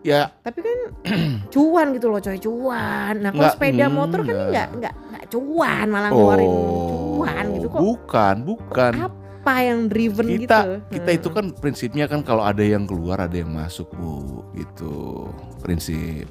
ya 0.00 0.30
tapi 0.40 0.62
kan 0.62 0.78
cuan 1.54 1.86
gitu 1.92 2.06
loh 2.06 2.18
coy 2.18 2.38
cuan 2.38 3.14
nah 3.18 3.30
kalau 3.30 3.50
sepeda 3.50 3.86
motor 3.88 4.22
kan 4.22 4.32
enggak. 4.32 4.48
nggak 4.48 4.66
nggak 4.78 4.94
nggak 5.10 5.24
cuan 5.28 5.86
malah 5.88 6.08
ngeluarin 6.08 6.46
oh, 6.46 7.18
cuan 7.18 7.44
gitu 7.52 7.66
kok 7.68 7.80
Bukan, 7.82 8.36
bukan. 8.46 8.92
apa 9.02 9.54
yang 9.58 9.90
driven 9.90 10.26
Kita 10.38 10.38
gitu 10.38 10.70
kita 10.94 11.10
itu 11.12 11.28
kan 11.28 11.44
prinsipnya 11.50 12.06
kan 12.06 12.22
kalau 12.22 12.42
ada 12.42 12.62
yang 12.62 12.86
keluar 12.86 13.18
ada 13.18 13.34
yang 13.34 13.50
masuk, 13.50 13.90
Bu. 13.90 14.46
Gitu. 14.54 15.26
Prinsip. 15.58 16.30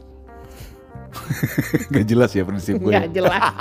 Gak 1.93 2.05
jelas 2.05 2.31
ya 2.31 2.43
prinsip 2.43 2.75
gue. 2.77 2.89
nggak 2.89 3.11
jelas 3.11 3.41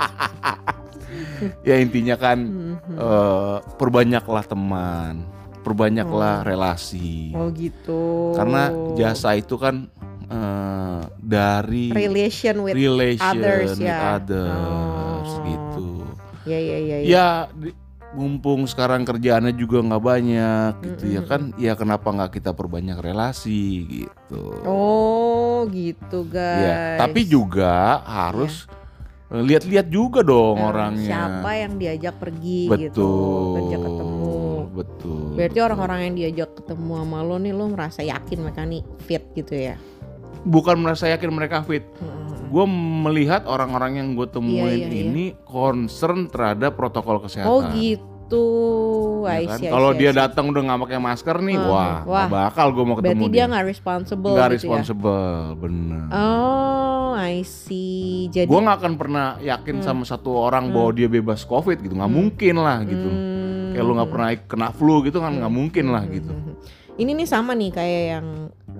Ya 1.61 1.75
intinya 1.75 2.15
kan 2.15 2.37
Hmm, 2.37 2.75
hmm. 2.77 2.97
eh, 2.97 3.57
perbanyaklah 3.75 4.43
teman, 4.43 5.25
perbanyaklah 5.61 6.35
Oh. 6.39 6.45
relasi. 6.45 7.33
oh 7.33 7.49
gitu 7.49 8.31
Karena 8.31 8.69
jasa 8.93 9.33
itu 9.33 9.55
kan 9.55 9.89
eh, 10.23 11.01
dari 11.17 11.89
relation 11.89 12.61
with 12.61 12.73
relation 12.73 13.25
others, 13.35 13.73
with 13.73 13.83
ya. 13.83 14.15
others 14.15 15.27
Oh. 15.29 15.43
gitu. 15.43 15.89
ya 16.43 16.57
ya 16.57 16.77
ya, 16.79 16.97
ya. 16.97 17.05
Ya 17.05 17.27
di- 17.51 17.75
mumpung 18.11 18.65
sekarang 18.65 19.01
kerjaannya 19.01 19.55
juga 19.55 19.79
nggak 19.79 20.03
banyak 20.03 20.71
gitu 20.83 21.03
ya 21.09 21.21
Mm-mm. 21.21 21.31
kan, 21.31 21.41
ya 21.55 21.73
kenapa 21.73 22.11
nggak 22.11 22.31
kita 22.33 22.51
perbanyak 22.51 22.99
relasi 22.99 23.63
gitu. 24.03 24.59
oh 24.61 25.30
gitu 25.65 26.25
guys 26.25 26.63
Ya, 26.63 26.77
tapi 26.97 27.21
juga 27.23 27.71
harus 28.01 28.65
eh, 29.27 29.39
lihat-lihat 29.39 29.87
juga 29.87 30.19
dong 30.19 30.57
Nah, 30.57 30.67
orangnya. 30.67 31.07
siapa 31.07 31.49
yang 31.53 31.73
diajak 31.75 32.15
pergi 32.15 32.61
betul, 32.65 32.87
gitu 32.87 33.09
kerja 33.55 33.77
ketemu 33.79 34.35
betul. 34.71 35.23
berarti 35.33 35.59
orang-orang 35.59 35.99
yang 36.01 36.15
diajak 36.17 36.49
ketemu 36.53 36.91
sama 36.97 37.19
lo 37.19 37.35
nih 37.35 37.51
lo 37.51 37.65
merasa 37.67 38.01
yakin 38.01 38.37
mereka 38.39 38.61
nih 38.63 38.81
fit 38.99 39.23
gitu 39.33 39.53
ya 39.53 39.75
bukan 40.41 40.73
merasa 40.75 41.05
yakin 41.05 41.29
mereka 41.29 41.61
fit. 41.61 41.85
Hmm. 41.97 42.49
Gue 42.49 42.65
melihat 42.67 43.45
orang-orang 43.45 43.95
yang 43.95 44.07
gue 44.11 44.25
temuin 44.25 44.59
Iya, 44.75 44.75
iya, 44.81 44.87
iya. 44.89 45.03
ini 45.05 45.25
concern 45.41 46.27
terhadap 46.27 46.73
protokol 46.73 47.21
kesehatan. 47.21 47.47
oh 47.47 47.61
gitu 47.71 48.03
Ya 48.31 49.33
I 49.33 49.45
kan? 49.45 49.59
Kalau 49.61 49.91
dia 49.93 50.11
datang 50.11 50.45
udah 50.49 50.61
nggak 50.61 50.79
pakai 50.81 50.97
masker 50.97 51.37
nih, 51.41 51.57
Hmm, 51.57 51.67
wah, 51.67 51.97
wah. 52.03 52.27
bakal 52.27 52.71
gue 52.71 52.83
mau 52.83 52.95
ketemu 52.95 53.11
berarti 53.21 53.33
dia 53.33 53.43
nggak 53.45 53.65
responsible 53.65 54.31
Nggak 54.31 54.47
gitu 54.47 54.55
responsible, 54.57 55.29
bener. 55.57 56.03
ya 56.03 56.15
oh 56.17 57.11
I 57.13 57.43
see 57.43 58.27
jadi 58.27 58.47
Gue 58.47 58.59
nggak 58.59 58.77
akan 58.77 58.93
pernah 58.95 59.25
yakin 59.37 59.75
Hmm. 59.77 59.85
sama 59.85 60.03
satu 60.03 60.31
orang 60.33 60.67
Hmm. 60.67 60.73
bahwa 60.73 60.89
dia 60.91 61.07
bebas 61.07 61.43
covid 61.43 61.79
gitu, 61.79 61.93
nggak 61.93 62.07
Hmm. 62.07 62.17
mungkin 62.17 62.55
lah 62.57 62.77
gitu. 62.83 63.07
Hmm. 63.07 63.71
Kayak 63.71 63.83
lu 63.83 63.93
nggak 63.93 64.09
pernah 64.09 64.29
kena 64.41 64.67
flu 64.71 64.95
gitu 65.01 65.17
kan 65.17 65.31
nggak 65.33 65.47
Hmm. 65.47 65.59
mungkin 65.59 65.85
lah 65.89 66.03
Hmm, 66.03 66.13
gitu. 66.13 66.31
hmm, 66.31 66.43
hmm. 66.45 66.55
Ini 67.01 67.17
nih 67.17 67.25
sama 67.25 67.57
nih 67.57 67.73
kayak 67.73 68.03
yang 68.13 68.27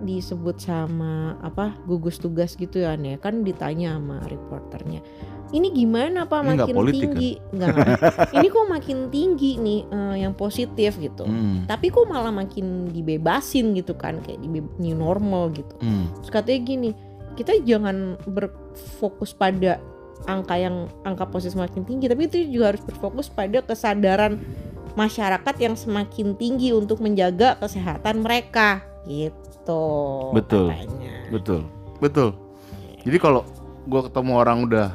disebut 0.06 0.62
sama 0.62 1.42
apa 1.42 1.74
gugus 1.90 2.22
tugas 2.22 2.54
gitu 2.54 2.86
ya 2.86 2.94
nih 2.94 3.18
kan 3.18 3.42
ditanya 3.42 3.98
sama 3.98 4.22
reporternya. 4.30 5.02
Ini 5.52 5.68
gimana 5.74 6.30
pak 6.30 6.46
Ini 6.46 6.50
makin 6.54 6.76
politik, 6.78 7.02
kan? 7.02 7.02
tinggi? 7.18 7.32
Nggak, 7.52 7.68
nggak. 7.76 8.00
Ini 8.40 8.48
kok 8.48 8.68
makin 8.72 8.98
tinggi 9.12 9.52
nih 9.60 9.80
eh, 9.90 10.16
yang 10.24 10.34
positif 10.38 10.96
gitu. 11.02 11.26
Hmm. 11.28 11.66
Tapi 11.66 11.92
kok 11.92 12.06
malah 12.08 12.32
makin 12.32 12.94
dibebasin 12.94 13.74
gitu 13.76 13.98
kan 13.98 14.24
kayak 14.24 14.40
di 14.40 14.48
new 14.80 14.96
normal 14.96 15.50
gitu. 15.52 15.76
Hmm. 15.84 16.08
Terus 16.24 16.32
katanya 16.32 16.60
gini, 16.64 16.90
kita 17.36 17.58
jangan 17.68 18.22
berfokus 18.24 19.36
pada 19.36 19.82
angka 20.30 20.56
yang 20.56 20.86
angka 21.04 21.26
positif 21.28 21.58
semakin 21.58 21.84
tinggi, 21.84 22.06
tapi 22.06 22.30
itu 22.30 22.38
juga 22.48 22.72
harus 22.72 22.84
berfokus 22.86 23.28
pada 23.28 23.60
kesadaran 23.66 24.38
masyarakat 24.94 25.56
yang 25.58 25.76
semakin 25.76 26.36
tinggi 26.36 26.72
untuk 26.72 27.00
menjaga 27.00 27.58
kesehatan 27.58 28.22
mereka 28.24 28.84
gitu. 29.06 29.84
Betul. 30.36 30.70
katanya. 30.72 31.12
Betul, 31.32 31.62
betul. 31.98 32.30
Jadi 33.02 33.18
kalau 33.18 33.42
gue 33.84 34.02
ketemu 34.06 34.32
orang 34.38 34.58
udah 34.70 34.90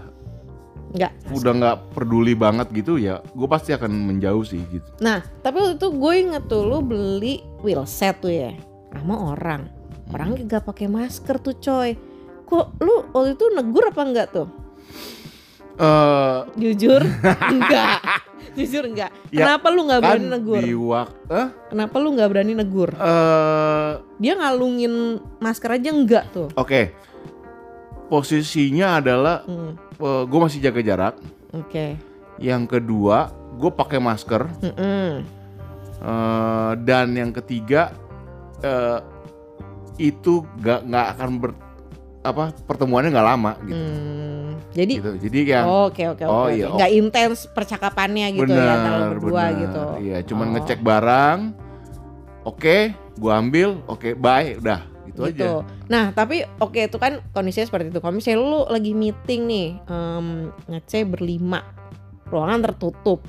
Nggak. 0.94 1.12
udah 1.34 1.52
nggak 1.58 1.76
peduli 1.92 2.32
banget 2.32 2.70
gitu 2.70 2.96
ya, 2.96 3.18
gue 3.34 3.48
pasti 3.50 3.74
akan 3.74 3.90
menjauh 3.90 4.46
sih 4.46 4.62
gitu. 4.70 4.86
Nah, 5.02 5.20
tapi 5.42 5.58
waktu 5.58 5.76
itu 5.76 5.88
gue 5.90 6.12
inget 6.14 6.44
tuh 6.46 6.62
lu 6.62 6.78
beli 6.80 7.42
wheelset 7.60 8.22
tuh 8.22 8.30
ya 8.30 8.54
sama 8.94 9.34
orang. 9.34 9.66
Orang 10.14 10.38
Hmm. 10.38 10.46
gak 10.46 10.62
pakai 10.62 10.86
masker 10.86 11.42
tuh 11.42 11.58
coy. 11.58 11.98
Kok 12.46 12.78
lu 12.78 13.10
waktu 13.10 13.34
itu 13.34 13.44
negur 13.50 13.90
apa 13.90 14.02
enggak 14.06 14.28
tuh? 14.30 14.46
Eh, 15.76 16.38
Jujur 16.56 17.02
enggak. 17.52 18.00
Jujur 18.52 18.84
enggak. 18.86 19.12
Ya, 19.28 19.44
Kenapa 19.44 19.68
lu 19.68 19.84
nggak 19.84 20.00
kan 20.00 20.08
berani 20.16 20.26
negur? 20.30 20.60
di 20.60 20.72
waktu 20.72 21.40
Kenapa 21.68 21.96
lu 21.98 22.08
nggak 22.12 22.28
berani 22.32 22.52
negur? 22.54 22.90
eh 22.92 23.92
Dia 24.16 24.32
ngalungin 24.34 24.94
masker 25.36 25.70
aja 25.72 25.90
enggak 25.90 26.24
tuh. 26.30 26.48
oke. 26.54 26.92
Posisinya 28.06 28.96
adalah 28.96 29.42
Hmm, 29.42 29.74
gue 29.98 30.40
masih 30.40 30.62
jaga 30.62 30.80
jarak. 30.80 31.14
Oke. 31.52 31.98
Yang 32.38 32.62
kedua, 32.70 33.28
gue 33.52 33.68
pakai 33.68 33.98
masker. 33.98 34.46
Mm-mm. 34.62 35.24
Eh, 35.98 36.72
dan 36.80 37.12
yang 37.12 37.32
ketiga, 37.32 37.90
eh, 38.60 39.00
itu 39.98 40.44
gak 40.58 40.84
nggak 40.84 41.06
akan 41.12 41.30
ber 41.36 41.50
apa 42.26 42.44
pertemuannya 42.64 43.10
nggak 43.10 43.28
lama 43.28 43.52
gitu. 43.62 43.78
Hmm, 43.78 44.48
Jadi 44.72 44.92
gitu. 44.98 45.10
Jadi 45.16 45.38
yang 45.46 45.64
Oke 45.86 46.02
oke 46.04 46.22
oke. 46.22 46.28
Oh, 46.28 46.48
iya, 46.48 46.66
Nggak 46.68 46.90
intens 46.92 47.46
percakapannya 47.48 48.26
gitu 48.32 48.50
ya 48.50 48.66
antara 48.66 48.96
lu 48.98 49.06
berdua 49.14 49.44
bener. 49.46 49.60
gitu. 49.62 49.82
Iya, 50.02 50.18
cuman 50.24 50.46
Oh. 50.46 50.52
ngecek 50.52 50.80
barang. 50.80 51.38
Oke, 52.42 52.76
gua 53.16 53.32
ambil. 53.36 53.80
Oke, 53.86 54.12
bye, 54.12 54.54
udah. 54.54 54.80
Gitu, 55.06 55.22
aja. 55.22 55.32
gitu. 55.32 55.52
Nah 55.86 56.10
tapi 56.10 56.42
oke 56.56 56.76
itu 56.82 56.98
kan 56.98 57.24
kondisinya 57.30 57.64
seperti 57.64 57.88
itu. 57.88 57.98
Kalau 57.98 58.12
misalnya 58.12 58.38
lu 58.38 58.60
lagi 58.66 58.92
meeting 58.92 59.40
nih, 59.44 59.68
em 59.82 60.26
ngecek 60.66 61.08
berlima, 61.08 61.62
ruangan 62.26 62.60
tertutup, 62.62 63.24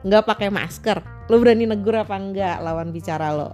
nggak 0.00 0.24
pakai 0.24 0.48
masker, 0.48 0.98
lu 1.26 1.36
berani 1.36 1.66
negur 1.66 1.94
apa 1.96 2.14
enggak 2.14 2.56
lawan 2.58 2.88
bicara 2.88 3.30
lo? 3.30 3.50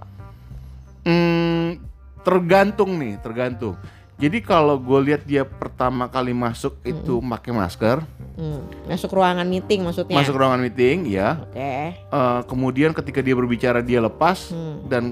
Hmm, 1.03 1.77
tergantung 2.21 2.95
nih, 2.95 3.19
tergantung. 3.19 3.75
Jadi 4.15 4.39
kalau 4.39 4.79
gue 4.79 4.99
lihat 5.03 5.23
dia 5.23 5.43
pertama 5.43 6.07
kali 6.07 6.31
masuk 6.31 6.79
itu 6.81 7.19
pakai 7.19 7.51
masker, 7.51 7.97
Hmm, 8.35 8.63
masuk 8.85 9.11
ruangan 9.11 9.43
meeting 9.43 9.79
maksudnya? 9.81 10.11
masuk 10.13 10.35
ruangan 10.35 10.59
meeting, 10.59 11.03
ya. 11.05 11.39
Oke. 11.41 11.95
Eh, 11.95 12.39
kemudian 12.45 12.91
ketika 12.91 13.19
dia 13.19 13.31
berbicara 13.31 13.79
dia 13.79 13.99
lepas 13.99 14.49
Hmm. 14.49 14.83
dan 14.85 15.11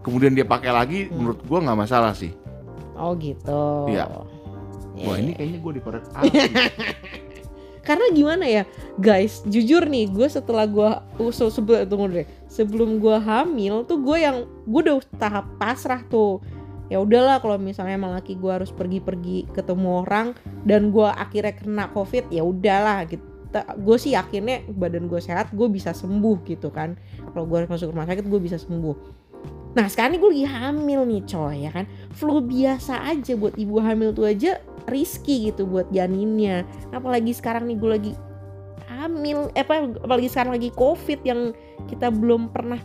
kemudian 0.00 0.30
dia 0.30 0.42
pakai 0.42 0.70
lagi, 0.70 0.98
Hmm. 1.04 1.14
menurut 1.16 1.38
gua 1.42 1.58
nggak 1.60 1.80
masalah 1.80 2.12
sih. 2.12 2.34
Oh 2.94 3.14
gitu. 3.14 3.86
Iya. 3.88 4.10
Iya, 4.92 5.06
Wah 5.06 5.16
iya. 5.16 5.22
ini 5.22 5.32
kayaknya 5.32 5.58
gue 5.58 5.72
dikorek 5.72 6.04
Karena 7.82 8.06
gimana 8.10 8.46
ya, 8.46 8.62
guys, 8.94 9.42
jujur 9.42 9.82
nih, 9.84 10.06
gue 10.06 10.28
setelah 10.28 10.62
gue 10.64 10.86
uh, 11.18 11.32
se- 11.32 11.50
sebelum 11.50 11.82
tunggu 11.84 12.06
deh, 12.12 12.26
sebelum 12.46 12.98
gue 12.98 13.16
hamil 13.18 13.82
tuh 13.82 13.98
gue 13.98 14.18
yang 14.18 14.36
gue 14.62 14.80
udah 14.80 15.02
tahap 15.16 15.50
pasrah 15.58 15.98
tuh, 16.06 16.38
ya 16.92 17.00
udahlah 17.00 17.40
kalau 17.40 17.56
misalnya 17.56 17.96
emang 17.96 18.12
laki 18.12 18.36
gue 18.36 18.52
harus 18.52 18.68
pergi-pergi 18.68 19.48
ketemu 19.56 20.04
orang 20.04 20.36
dan 20.68 20.92
gue 20.92 21.08
akhirnya 21.08 21.56
kena 21.56 21.84
covid 21.96 22.28
ya 22.28 22.44
udahlah 22.44 23.08
gitu. 23.08 23.24
Gue 23.80 23.96
sih 23.96 24.12
yakinnya 24.12 24.68
badan 24.76 25.08
gue 25.08 25.16
sehat 25.16 25.56
gue 25.56 25.68
bisa 25.72 25.96
sembuh 25.96 26.44
gitu 26.44 26.68
kan. 26.68 27.00
Kalau 27.32 27.48
gue 27.48 27.64
harus 27.64 27.70
masuk 27.72 27.96
rumah 27.96 28.04
sakit 28.04 28.28
gue 28.28 28.40
bisa 28.44 28.60
sembuh. 28.60 28.96
Nah 29.72 29.88
sekarang 29.88 30.20
gue 30.20 30.30
lagi 30.36 30.46
hamil 30.52 31.00
nih 31.08 31.24
coy 31.24 31.64
ya 31.64 31.70
kan? 31.72 31.88
Flu 32.12 32.44
biasa 32.44 33.08
aja 33.08 33.32
buat 33.40 33.56
ibu 33.56 33.80
hamil 33.80 34.12
tuh 34.12 34.28
aja 34.28 34.60
risky 34.84 35.48
gitu 35.48 35.64
buat 35.64 35.88
janinnya. 35.88 36.68
Apalagi 36.92 37.32
sekarang 37.32 37.72
nih 37.72 37.76
gue 37.80 37.90
lagi 37.90 38.12
hamil 38.92 39.48
eh, 39.56 39.64
apa 39.64 39.96
apalagi 40.04 40.28
sekarang 40.28 40.52
lagi 40.60 40.68
covid 40.76 41.24
yang 41.24 41.56
kita 41.88 42.12
belum 42.12 42.52
pernah 42.52 42.78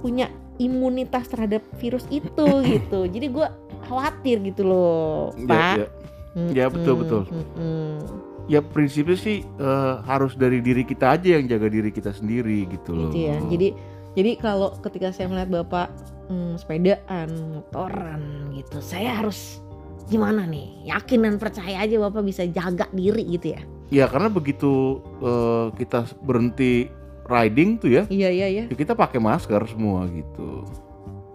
punya 0.00 0.32
imunitas 0.62 1.26
terhadap 1.26 1.60
virus 1.76 2.06
itu 2.08 2.46
gitu 2.78 3.04
jadi 3.06 3.26
gue 3.26 3.46
khawatir 3.84 4.36
gitu 4.40 4.62
loh 4.62 5.34
Ya, 5.34 5.46
pak 5.46 5.74
ya. 5.76 5.88
Ya, 6.32 6.66
betul, 6.66 7.04
betul. 7.04 7.22
Mm-mm. 7.28 8.00
Ya 8.46 8.64
prinsipnya 8.64 9.14
sih 9.14 9.44
eh, 9.44 9.94
harus 10.02 10.32
dari 10.32 10.58
diri 10.58 10.82
kita 10.82 11.14
aja 11.14 11.36
yang 11.36 11.44
jaga 11.44 11.68
diri 11.68 11.92
kita 11.92 12.10
sendiri 12.10 12.64
gitu 12.66 12.90
loh. 12.90 13.10
gitu 13.10 13.28
ya 13.28 13.36
jadi 13.46 13.68
jadi 14.12 14.30
kalau 14.36 14.72
ketika 14.80 15.08
saya 15.08 15.28
melihat 15.28 15.62
bapak 15.62 15.88
hmm, 16.26 16.56
sepedaan 16.56 17.28
motoran 17.52 18.22
gitu 18.52 18.80
saya 18.80 19.20
harus 19.20 19.60
gimana 20.04 20.44
nih 20.44 20.88
yakin 20.88 21.22
dan 21.22 21.34
percaya 21.36 21.80
aja 21.80 21.96
bapak 22.00 22.22
bisa 22.22 22.42
jaga 22.46 22.88
diri 22.90 23.24
gitu 23.28 23.52
ya 23.52 23.62
Ya 23.88 24.08
karena 24.08 24.32
begitu 24.32 25.00
eh, 25.20 25.66
kita 25.76 26.08
berhenti 26.24 26.88
riding 27.24 27.76
tuh 27.76 27.88
ya, 27.88 28.02
iya 28.08 28.28
iya 28.28 28.46
iya 28.46 28.64
ya 28.64 28.74
kita 28.74 28.92
pakai 28.92 29.16
masker 29.16 29.62
semua 29.66 30.04
gitu. 30.06 30.66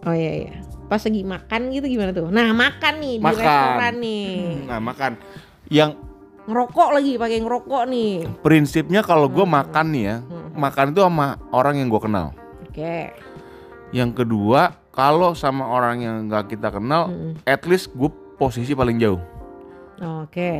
oh 0.01 0.13
iya 0.13 0.45
iya 0.45 0.53
pas 0.85 0.99
lagi 0.99 1.19
makan 1.21 1.61
gitu 1.69 1.85
gimana 1.85 2.11
tuh 2.11 2.27
nah 2.27 2.47
makan 2.49 2.93
nih 2.97 3.13
di 3.13 3.23
Makan. 3.23 3.37
restoran 3.37 3.93
nih 3.97 4.27
Nah 4.63 4.79
makan. 4.79 5.11
Yang 5.67 5.91
ngerokok 6.43 6.89
lagi 6.93 7.11
pakai 7.13 7.39
ngerokok 7.41 7.83
nih 7.87 8.11
prinsipnya 8.39 9.01
kalau 9.01 9.27
gue 9.27 9.43
Hmm. 9.43 9.51
makan 9.53 9.85
nih 9.91 10.03
ya, 10.05 10.17
Hmm. 10.21 10.49
makan 10.55 10.85
itu 10.89 11.01
sama 11.01 11.27
orang 11.51 11.75
yang 11.75 11.87
gue 11.87 11.99
kenal. 11.99 12.27
oke 12.63 12.95
Yang 13.89 14.11
kedua 14.15 14.61
kalau 14.91 15.31
sama 15.31 15.63
orang 15.65 15.99
yang 15.99 16.15
nggak 16.25 16.49
kita 16.49 16.67
kenal, 16.69 17.07
Mm-mm. 17.07 17.35
at 17.43 17.63
least 17.63 17.91
gue 17.91 18.07
posisi 18.35 18.71
paling 18.71 18.95
jauh. 18.95 19.19
oke 19.97 20.51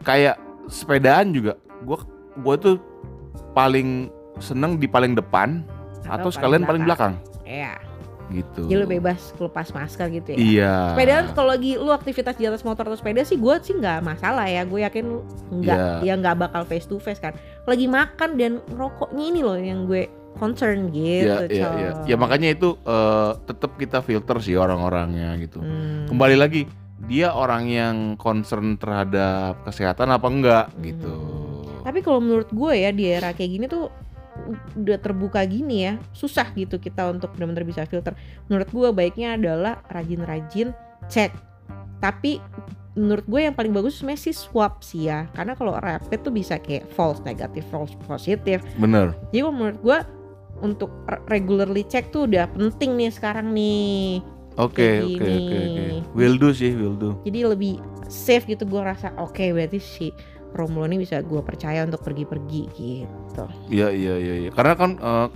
Kayak 0.00 0.34
sepedaan 0.66 1.30
juga, 1.30 1.54
gue 1.78 1.98
gue 2.34 2.54
tuh 2.56 2.76
paling 3.52 4.08
seneng 4.38 4.78
di 4.78 4.86
paling 4.86 5.12
depan 5.12 5.60
atau, 6.06 6.32
sekalian 6.32 6.64
paling 6.64 6.82
belakang 6.82 7.14
iya 7.44 7.76
gitu. 8.32 8.64
jadi 8.64 8.80
lu 8.80 8.88
bebas 8.88 9.36
lepas 9.36 9.68
masker 9.76 10.08
gitu 10.08 10.28
ya 10.32 10.36
Iya. 10.40 10.74
Sepedaan 10.96 11.24
kalau 11.36 11.52
lagi 11.52 11.76
lu 11.76 11.92
aktivitas 11.92 12.34
di 12.40 12.48
atas 12.48 12.64
motor 12.64 12.88
atau 12.88 12.96
sepeda 12.96 13.20
sih 13.28 13.36
gue 13.36 13.54
sih 13.60 13.76
nggak 13.76 14.00
masalah 14.00 14.48
ya 14.48 14.64
gue 14.64 14.80
yakin 14.80 15.04
lu 15.04 15.20
nggak 15.52 16.00
Iya. 16.00 16.16
ya 16.16 16.20
nggak 16.20 16.36
bakal 16.40 16.62
face 16.64 16.88
to 16.88 16.96
face 16.96 17.20
kan 17.20 17.36
lagi 17.68 17.84
makan 17.84 18.40
dan 18.40 18.52
rokoknya 18.72 19.24
ini 19.28 19.40
loh 19.44 19.58
yang 19.60 19.84
gue 19.84 20.08
concern 20.40 20.88
gitu 20.96 21.28
Iya, 21.28 21.44
iya, 21.52 21.68
iya. 21.76 21.90
Ya 22.08 22.16
makanya 22.16 22.56
itu 22.56 22.72
eh, 22.82 23.30
tetap 23.44 23.76
kita 23.76 24.00
filter 24.00 24.40
sih 24.40 24.56
orang-orangnya 24.56 25.36
gitu. 25.36 25.60
Hmm. 25.60 26.08
Kembali 26.08 26.36
lagi, 26.40 26.64
dia 27.04 27.36
orang 27.36 27.68
yang 27.68 27.96
concern 28.16 28.80
terhadap 28.80 29.60
kesehatan 29.66 30.08
apa 30.08 30.26
enggak 30.32 30.66
gitu. 30.80 31.14
tapi 31.82 31.98
kalau 31.98 32.22
menurut 32.22 32.46
gue 32.48 32.72
ya 32.78 32.94
di 32.94 33.10
era 33.10 33.34
kayak 33.34 33.50
gini 33.50 33.66
tuh 33.66 33.90
udah 34.78 34.98
terbuka 34.98 35.44
gini 35.44 35.86
ya 35.86 35.92
susah 36.16 36.48
gitu 36.56 36.80
kita 36.80 37.12
untuk 37.12 37.36
benar-benar 37.36 37.68
bisa 37.68 37.84
filter 37.84 38.16
menurut 38.48 38.68
gue 38.72 38.88
baiknya 38.92 39.36
adalah 39.36 39.84
rajin-rajin 39.92 40.72
cek 41.12 41.32
tapi 42.00 42.40
menurut 42.92 43.24
gue 43.24 43.40
yang 43.40 43.56
paling 43.56 43.72
bagus 43.72 44.00
sebenarnya 44.00 44.32
sih 44.32 44.36
swab 44.36 44.80
sih 44.84 45.08
ya 45.08 45.28
karena 45.32 45.56
kalau 45.56 45.76
rapid 45.76 46.20
tuh 46.20 46.32
bisa 46.32 46.60
kayak 46.60 46.88
false 46.92 47.20
negatif 47.24 47.64
false 47.72 47.92
positif 48.04 48.60
Bener. 48.76 49.16
Jadi 49.32 49.40
menurut 49.48 49.80
gue 49.80 49.98
untuk 50.62 50.92
re- 51.10 51.20
regularly 51.28 51.82
check 51.88 52.08
tuh 52.14 52.30
udah 52.30 52.46
penting 52.54 52.94
nih 52.94 53.10
sekarang 53.10 53.50
nih. 53.50 54.22
Oke, 54.60 55.00
oke, 55.00 55.24
oke, 55.24 55.56
oke. 55.58 55.84
Will 56.14 56.36
do 56.38 56.52
sih, 56.52 56.76
will 56.76 56.94
do. 56.94 57.16
Jadi 57.24 57.40
lebih 57.42 57.74
safe 58.12 58.44
gitu 58.44 58.68
gue 58.68 58.78
rasa 58.84 59.10
oke 59.16 59.40
berarti 59.40 59.80
si 59.80 60.12
Romulo 60.52 60.84
ini 60.84 61.00
bisa 61.00 61.18
gue 61.18 61.40
percaya 61.40 61.82
untuk 61.82 62.00
pergi-pergi 62.00 62.62
gitu. 62.70 63.44
Iya, 63.68 63.88
iya, 63.88 64.14
iya, 64.16 64.34
iya. 64.38 64.50
Karena 64.52 64.74
kan 64.76 64.90
eh, 64.94 65.28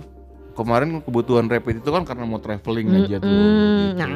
kemarin 0.53 1.01
kebutuhan 1.01 1.45
rapid 1.45 1.81
itu 1.81 1.89
kan 1.89 2.01
karena 2.01 2.23
mau 2.23 2.37
traveling 2.37 2.87
aja 2.95 3.17
tuh. 3.17 3.29
Gitu. 3.29 3.97
Nah, 3.97 4.09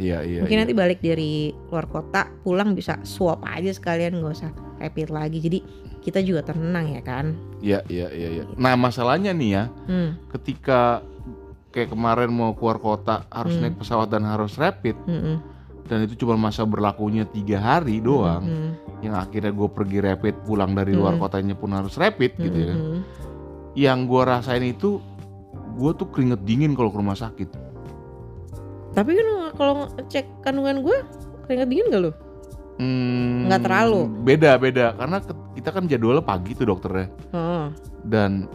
Iya, 0.00 0.24
iya. 0.24 0.40
mungkin 0.40 0.56
iya. 0.56 0.62
nanti 0.64 0.72
balik 0.72 0.98
dari 0.98 1.52
luar 1.68 1.84
kota 1.84 2.24
pulang 2.40 2.72
bisa 2.72 2.96
swap 3.04 3.44
aja 3.44 3.68
sekalian 3.68 4.16
nggak 4.16 4.32
usah 4.32 4.50
rapid 4.78 5.12
lagi. 5.12 5.38
Jadi 5.38 5.58
kita 6.00 6.24
juga 6.24 6.40
tenang 6.40 6.96
ya 6.96 7.02
kan. 7.04 7.36
Iya, 7.60 7.84
iya, 7.86 8.08
iya, 8.08 8.28
iya. 8.32 8.44
Nah, 8.56 8.72
masalahnya 8.74 9.36
nih 9.36 9.50
ya, 9.52 9.64
Hmm. 9.84 10.16
ketika 10.32 11.04
kayak 11.70 11.92
kemarin 11.92 12.32
mau 12.32 12.56
keluar 12.56 12.80
kota 12.80 13.28
harus 13.28 13.54
Hmm. 13.54 13.62
naik 13.62 13.76
pesawat 13.76 14.08
dan 14.08 14.24
harus 14.24 14.56
rapid 14.56 14.96
Mm-mm. 15.06 15.38
Dan 15.90 16.06
itu 16.06 16.14
cuma 16.16 16.38
masa 16.38 16.62
berlakunya 16.62 17.26
tiga 17.26 17.58
hari 17.58 17.98
doang. 17.98 18.46
Mm-mm. 18.46 18.70
yang 19.00 19.16
akhirnya 19.16 19.48
gue 19.50 19.64
pergi 19.66 19.98
rapid 19.98 20.44
pulang 20.44 20.70
dari 20.70 20.92
luar 20.92 21.16
Hmm. 21.16 21.24
kotanya 21.24 21.56
pun 21.56 21.72
harus 21.72 21.96
rapid 21.96 22.36
gitu 22.36 22.52
ya 22.54 22.66
kan. 22.68 22.78
Mm-mm. 22.78 23.00
Yang 23.72 23.98
gue 24.06 24.22
rasain 24.22 24.60
itu 24.62 25.00
gue 25.74 25.90
tuh 25.94 26.06
keringet 26.06 26.44
dingin 26.44 26.72
kalau 26.72 26.92
ke 26.92 26.98
rumah 26.98 27.16
sakit. 27.16 27.48
Tapi 28.90 29.10
kan 29.14 29.26
kalau 29.54 29.74
cek 30.04 30.42
kandungan 30.42 30.84
gue 30.84 30.96
keringet 31.44 31.68
dingin 31.68 31.86
gak 31.88 32.02
lo? 32.02 32.12
Hmm, 32.76 33.48
Nggak 33.48 33.60
terlalu? 33.64 34.00
Beda 34.20 34.50
beda 34.56 34.86
karena 34.94 35.16
kita 35.52 35.68
kan 35.70 35.84
jadwalnya 35.84 36.20
pagi 36.20 36.52
tuh 36.52 36.64
dokternya 36.66 37.08
Heeh. 37.30 37.64
dan 38.04 38.48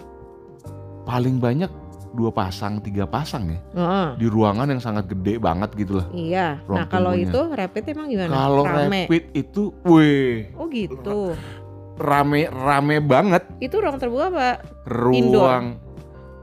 paling 1.04 1.38
banyak 1.38 1.70
dua 2.16 2.32
pasang 2.32 2.80
tiga 2.80 3.04
pasang 3.04 3.44
ya 3.48 3.60
Heeh. 3.74 4.08
di 4.16 4.26
ruangan 4.26 4.66
yang 4.66 4.80
sangat 4.80 5.06
gede 5.06 5.36
banget 5.38 5.76
gitu 5.76 6.00
lah. 6.00 6.08
Iya. 6.10 6.64
Nah 6.66 6.88
kalau 6.88 7.12
itu 7.12 7.36
rapid 7.52 7.92
emang 7.92 8.08
gimana? 8.08 8.32
Kalau 8.32 8.64
rapid 8.64 9.24
itu, 9.32 9.64
weh 9.84 10.50
Oh 10.56 10.66
gitu. 10.66 11.36
rame 11.96 12.48
rame 12.48 12.98
banget 13.00 13.44
Itu 13.58 13.78
ruang 13.78 13.96
terbuka 13.96 14.28
apa? 14.28 14.50
ruang. 14.86 15.80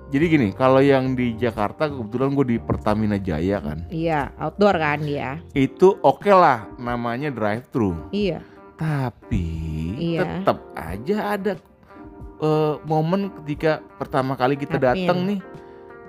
Jadi 0.09 0.25
gini, 0.29 0.49
kalau 0.53 0.79
yang 0.79 1.13
di 1.13 1.33
Jakarta 1.35 1.89
kebetulan 1.89 2.33
gue 2.33 2.47
di 2.47 2.59
Pertamina 2.59 3.17
Jaya 3.17 3.57
kan. 3.59 3.89
Iya, 3.89 4.29
outdoor 4.37 4.77
kan 4.77 5.01
dia. 5.01 5.41
itu 5.53 5.97
oke 5.99 6.29
lah 6.29 6.69
namanya 6.77 7.29
drive 7.29 7.65
thru 7.67 7.97
Iya. 8.11 8.45
tapi 8.77 9.49
Iya. 9.97 10.21
tetap 10.45 10.59
aja 10.75 11.17
ada 11.33 11.53
eh, 12.39 12.75
momen 12.83 13.31
ketika 13.39 13.81
pertama 13.95 14.35
kali 14.35 14.59
kita 14.59 14.75
datang 14.75 15.25
nih 15.25 15.39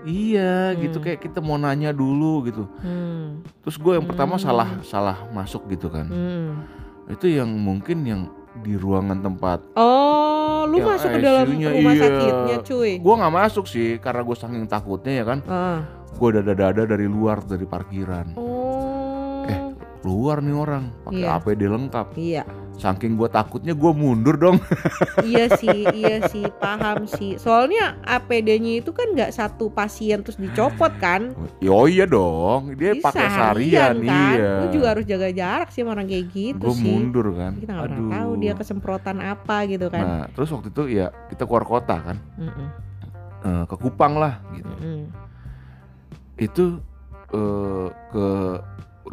iya 0.03 0.53
gitu 0.73 0.97
Hmm. 0.97 1.05
kayak 1.05 1.19
kita 1.21 1.39
mau 1.39 1.55
nanya 1.55 1.89
dulu 1.89 2.43
gitu 2.43 2.63
Hmm. 2.79 3.41
terus 3.59 3.75
gue 3.75 3.93
yang 3.93 4.03
pertama 4.03 4.35
Hmm. 4.35 4.43
salah 4.43 4.69
salah 4.81 5.17
masuk 5.29 5.67
gitu 5.67 5.87
kan 5.87 6.05
Hmm. 6.05 6.63
itu 7.07 7.27
yang 7.29 7.49
mungkin 7.49 8.03
yang 8.03 8.21
di 8.55 8.73
ruangan 8.73 9.17
tempat 9.19 9.65
Oh, 9.73 10.63
lu 10.63 10.77
masuk 10.79 11.09
ke 11.09 11.19
dalam 11.19 11.49
rumah 11.49 11.73
iya. 11.91 12.05
sakitnya, 12.05 12.57
cuy. 12.61 12.91
gue 12.95 13.13
nggak 13.17 13.33
masuk 13.35 13.65
sih 13.65 13.97
karena 13.97 14.21
gue 14.21 14.35
saking 14.35 14.67
takutnya 14.67 15.13
ya 15.15 15.25
kan 15.25 15.39
Ah. 15.43 15.79
gue 16.13 16.29
dada-dada 16.31 16.85
dari 16.85 17.07
luar 17.07 17.41
dari 17.41 17.65
parkiran 17.65 18.37
Oh. 18.37 19.41
Eh. 19.43 19.59
keluar 19.99 20.39
nih 20.39 20.53
orang 20.53 20.83
pakai 21.03 21.23
Iya. 21.23 21.33
APD 21.33 21.61
lengkap 21.65 22.07
Iya. 22.13 22.43
Saking 22.73 23.13
gue 23.13 23.27
takutnya 23.27 23.71
gue 23.71 23.91
mundur 23.91 24.33
dong 24.33 24.57
iya 25.29 25.45
sih, 25.53 25.85
iya 25.89 26.25
sih, 26.25 26.43
paham 26.57 27.05
sih. 27.05 27.37
Soalnya 27.37 27.95
APD-nya 28.01 28.81
itu 28.81 28.89
kan 28.89 29.13
nggak 29.13 29.29
satu 29.29 29.69
pasien 29.69 30.19
terus 30.19 30.35
dicopot 30.35 30.89
kan? 30.97 31.31
Oh 31.63 31.85
iya 31.85 32.03
dong, 32.03 32.73
dia 32.73 32.97
pakai 32.97 33.23
harian, 33.23 33.95
sarian 33.95 33.95
kan? 34.01 34.33
iya. 34.35 34.51
Lu 34.59 34.67
juga 34.71 34.87
harus 34.91 35.05
jaga 35.05 35.29
jarak 35.29 35.69
sih 35.69 35.81
sama 35.81 35.93
orang 35.93 36.07
kayak 36.07 36.25
gitu 36.29 36.59
Gue 36.59 36.75
sih. 36.75 36.83
mundur 36.83 37.27
kan. 37.33 37.53
Kita 37.55 37.71
nggak 37.71 37.85
pernah 37.87 38.09
tahu 38.19 38.31
dia 38.37 38.53
kesemprotan 38.53 39.17
apa 39.19 39.55
gitu 39.65 39.87
kan. 39.87 40.03
Nah, 40.03 40.25
terus 40.33 40.49
waktu 40.49 40.67
itu 40.69 40.83
ya 40.91 41.07
kita 41.29 41.43
keluar 41.45 41.63
kota 41.63 41.95
kan, 42.01 42.17
Mm-mm, 42.35 42.67
Eh, 43.43 43.63
ke 43.67 43.75
Kupang 43.75 44.17
lah 44.17 44.41
gitu. 44.51 44.71
mm-mm. 44.73 44.99
Itu 46.35 46.65
eh, 47.29 47.87
ke 48.09 48.25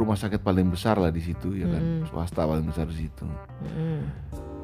rumah 0.01 0.15
sakit 0.15 0.41
paling 0.41 0.67
besar 0.67 0.97
lah 0.97 1.09
di 1.09 1.21
situ 1.21 1.53
ya 1.55 1.67
kan, 1.67 1.79
Mm-mm. 1.79 2.07
swasta 2.07 2.43
paling 2.43 2.65
besar 2.65 2.85
di 2.85 2.97
situ. 2.99 3.27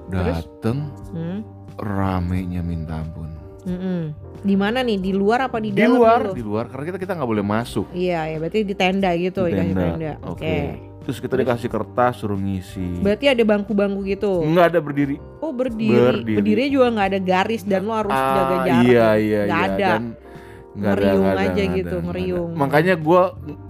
Terus? 0.07 0.37
Dateng 0.39 0.79
Hmm? 1.11 1.41
ramenya 1.77 2.61
minta 2.61 2.97
ampun. 2.97 3.29
Mm-mm. 3.63 4.15
Di 4.39 4.55
mana 4.55 4.81
nih? 4.81 4.97
Di 4.97 5.11
luar 5.11 5.45
apa 5.45 5.59
di, 5.59 5.69
Di 5.69 5.83
dalam? 5.83 5.99
luar, 5.99 6.21
dulu? 6.25 6.33
di 6.33 6.45
luar 6.45 6.65
karena 6.67 6.85
kita 6.87 6.99
kita 6.99 7.13
nggak 7.15 7.29
boleh 7.29 7.45
masuk. 7.45 7.87
Iya, 7.91 8.21
ya 8.27 8.37
berarti 8.39 8.63
di 8.63 8.75
tenda 8.75 9.11
gitu, 9.13 9.43
Di 9.45 9.53
dikasih 9.53 9.75
tenda. 9.75 9.93
tenda. 9.93 10.13
Oke. 10.25 10.47
Oke. 10.47 10.57
Terus 11.03 11.19
kita 11.21 11.35
dikasih 11.37 11.69
kertas 11.69 12.15
suruh 12.17 12.35
ngisi. 12.35 12.99
Berarti 12.99 13.27
ada 13.27 13.43
bangku-bangku 13.45 14.03
gitu. 14.05 14.43
Nggak 14.43 14.67
ada 14.71 14.81
berdiri. 14.81 15.17
Oh 15.39 15.51
berdiri. 15.51 15.95
Berdiri. 15.95 16.35
Berdiri 16.35 16.65
juga 16.67 16.87
nggak 16.91 17.09
ada 17.09 17.21
garis 17.21 17.63
dan 17.63 17.83
lo 17.83 17.95
harus 17.95 18.11
jaga 18.11 18.27
Ah, 18.51 18.63
jarak. 18.65 18.83
Iya 18.83 19.09
iya 19.15 19.41
Nggak 19.45 19.61
iya. 19.61 19.71
ada. 19.71 19.87
Dan 19.87 20.03
Nggak 20.77 20.93
ada, 20.93 21.01
ngeriung 21.03 21.25
ada, 21.27 21.41
aja 21.43 21.63
gitu, 21.73 21.97
ada, 21.97 22.05
ngeriung. 22.05 22.51
Makanya 22.53 22.95
gua 22.97 23.23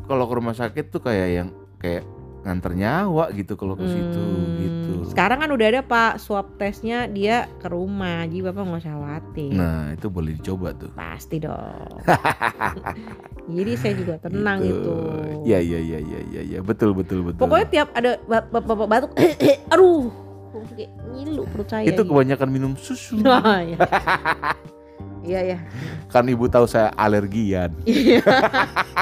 kalau 0.04 0.24
ke 0.26 0.34
rumah 0.34 0.52
sakit 0.52 0.84
tuh 0.88 1.00
kayak 1.00 1.28
yang 1.32 1.48
kayak 1.76 2.02
nganter 2.42 2.72
nyawa 2.72 3.30
gitu 3.32 3.54
kalau 3.54 3.74
ke 3.74 3.82
situ 3.84 4.22
Hmm, 4.22 4.54
gitu. 4.56 4.92
Sekarang 5.10 5.38
kan 5.38 5.50
udah 5.50 5.66
ada 5.66 5.82
Pak 5.82 6.18
swab 6.18 6.54
tesnya 6.54 7.06
dia 7.06 7.50
ke 7.56 7.66
rumah, 7.66 8.22
jadi 8.22 8.38
Bapak 8.44 8.62
nggak 8.62 8.82
usah 8.82 8.94
khawatir. 8.94 9.50
Nah, 9.50 9.90
itu 9.90 10.06
boleh 10.06 10.38
dicoba 10.38 10.70
tuh. 10.70 10.94
Pasti 10.94 11.42
dong. 11.42 11.90
jadi 13.56 13.72
saya 13.74 13.94
juga 13.94 14.14
tenang 14.18 14.62
Gitu. 14.62 14.78
itu. 14.78 14.94
Iya 15.42 15.58
iya 15.58 15.78
iya 15.80 15.98
iya 16.00 16.20
iya 16.24 16.42
ya. 16.46 16.58
betul 16.62 16.94
betul 16.94 17.22
betul. 17.24 17.38
Pokoknya 17.38 17.66
tiap 17.66 17.88
ada 17.92 18.14
ba- 18.22 18.46
ba- 18.46 18.62
bapak 18.62 18.86
batuk, 18.88 19.10
aduh, 19.74 20.06
ngilu 21.12 21.42
perut 21.50 21.66
saya. 21.66 21.82
itu 21.82 21.98
gitu. 21.98 22.02
kebanyakan 22.06 22.48
minum 22.48 22.72
susu. 22.78 23.18
Nah, 23.18 23.42
ya. 23.74 23.78
Iya 25.26 25.40
ya. 25.44 25.58
kan 26.06 26.22
ibu 26.24 26.46
tahu 26.46 26.64
saya 26.64 26.94
alergian. 26.94 27.74
Iya. 27.84 28.22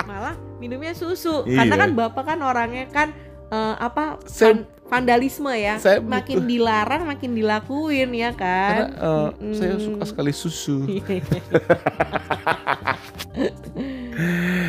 Malah 0.03 0.35
minumnya 0.57 0.93
susu. 0.93 1.45
Karena 1.45 1.69
Iya. 1.71 1.83
kan 1.85 1.91
bapak 1.93 2.25
kan 2.25 2.39
orangnya 2.41 2.89
kan 2.89 3.13
eh, 3.47 3.75
apa 3.77 4.17
Saya- 4.25 4.57
van- 4.57 4.67
vandalisme 4.85 5.53
ya. 5.53 5.77
Saya 5.77 6.01
makin 6.01 6.41
butuh- 6.41 6.49
dilarang 6.49 7.03
makin 7.05 7.31
dilakuin 7.33 8.11
ya 8.11 8.33
Karena 8.33 8.33
kan. 8.33 8.73
eh, 8.91 9.29
Mm-mm. 9.37 9.53
saya 9.53 9.75
suka 9.77 10.05
sekali 10.07 10.33
susu. 10.33 10.77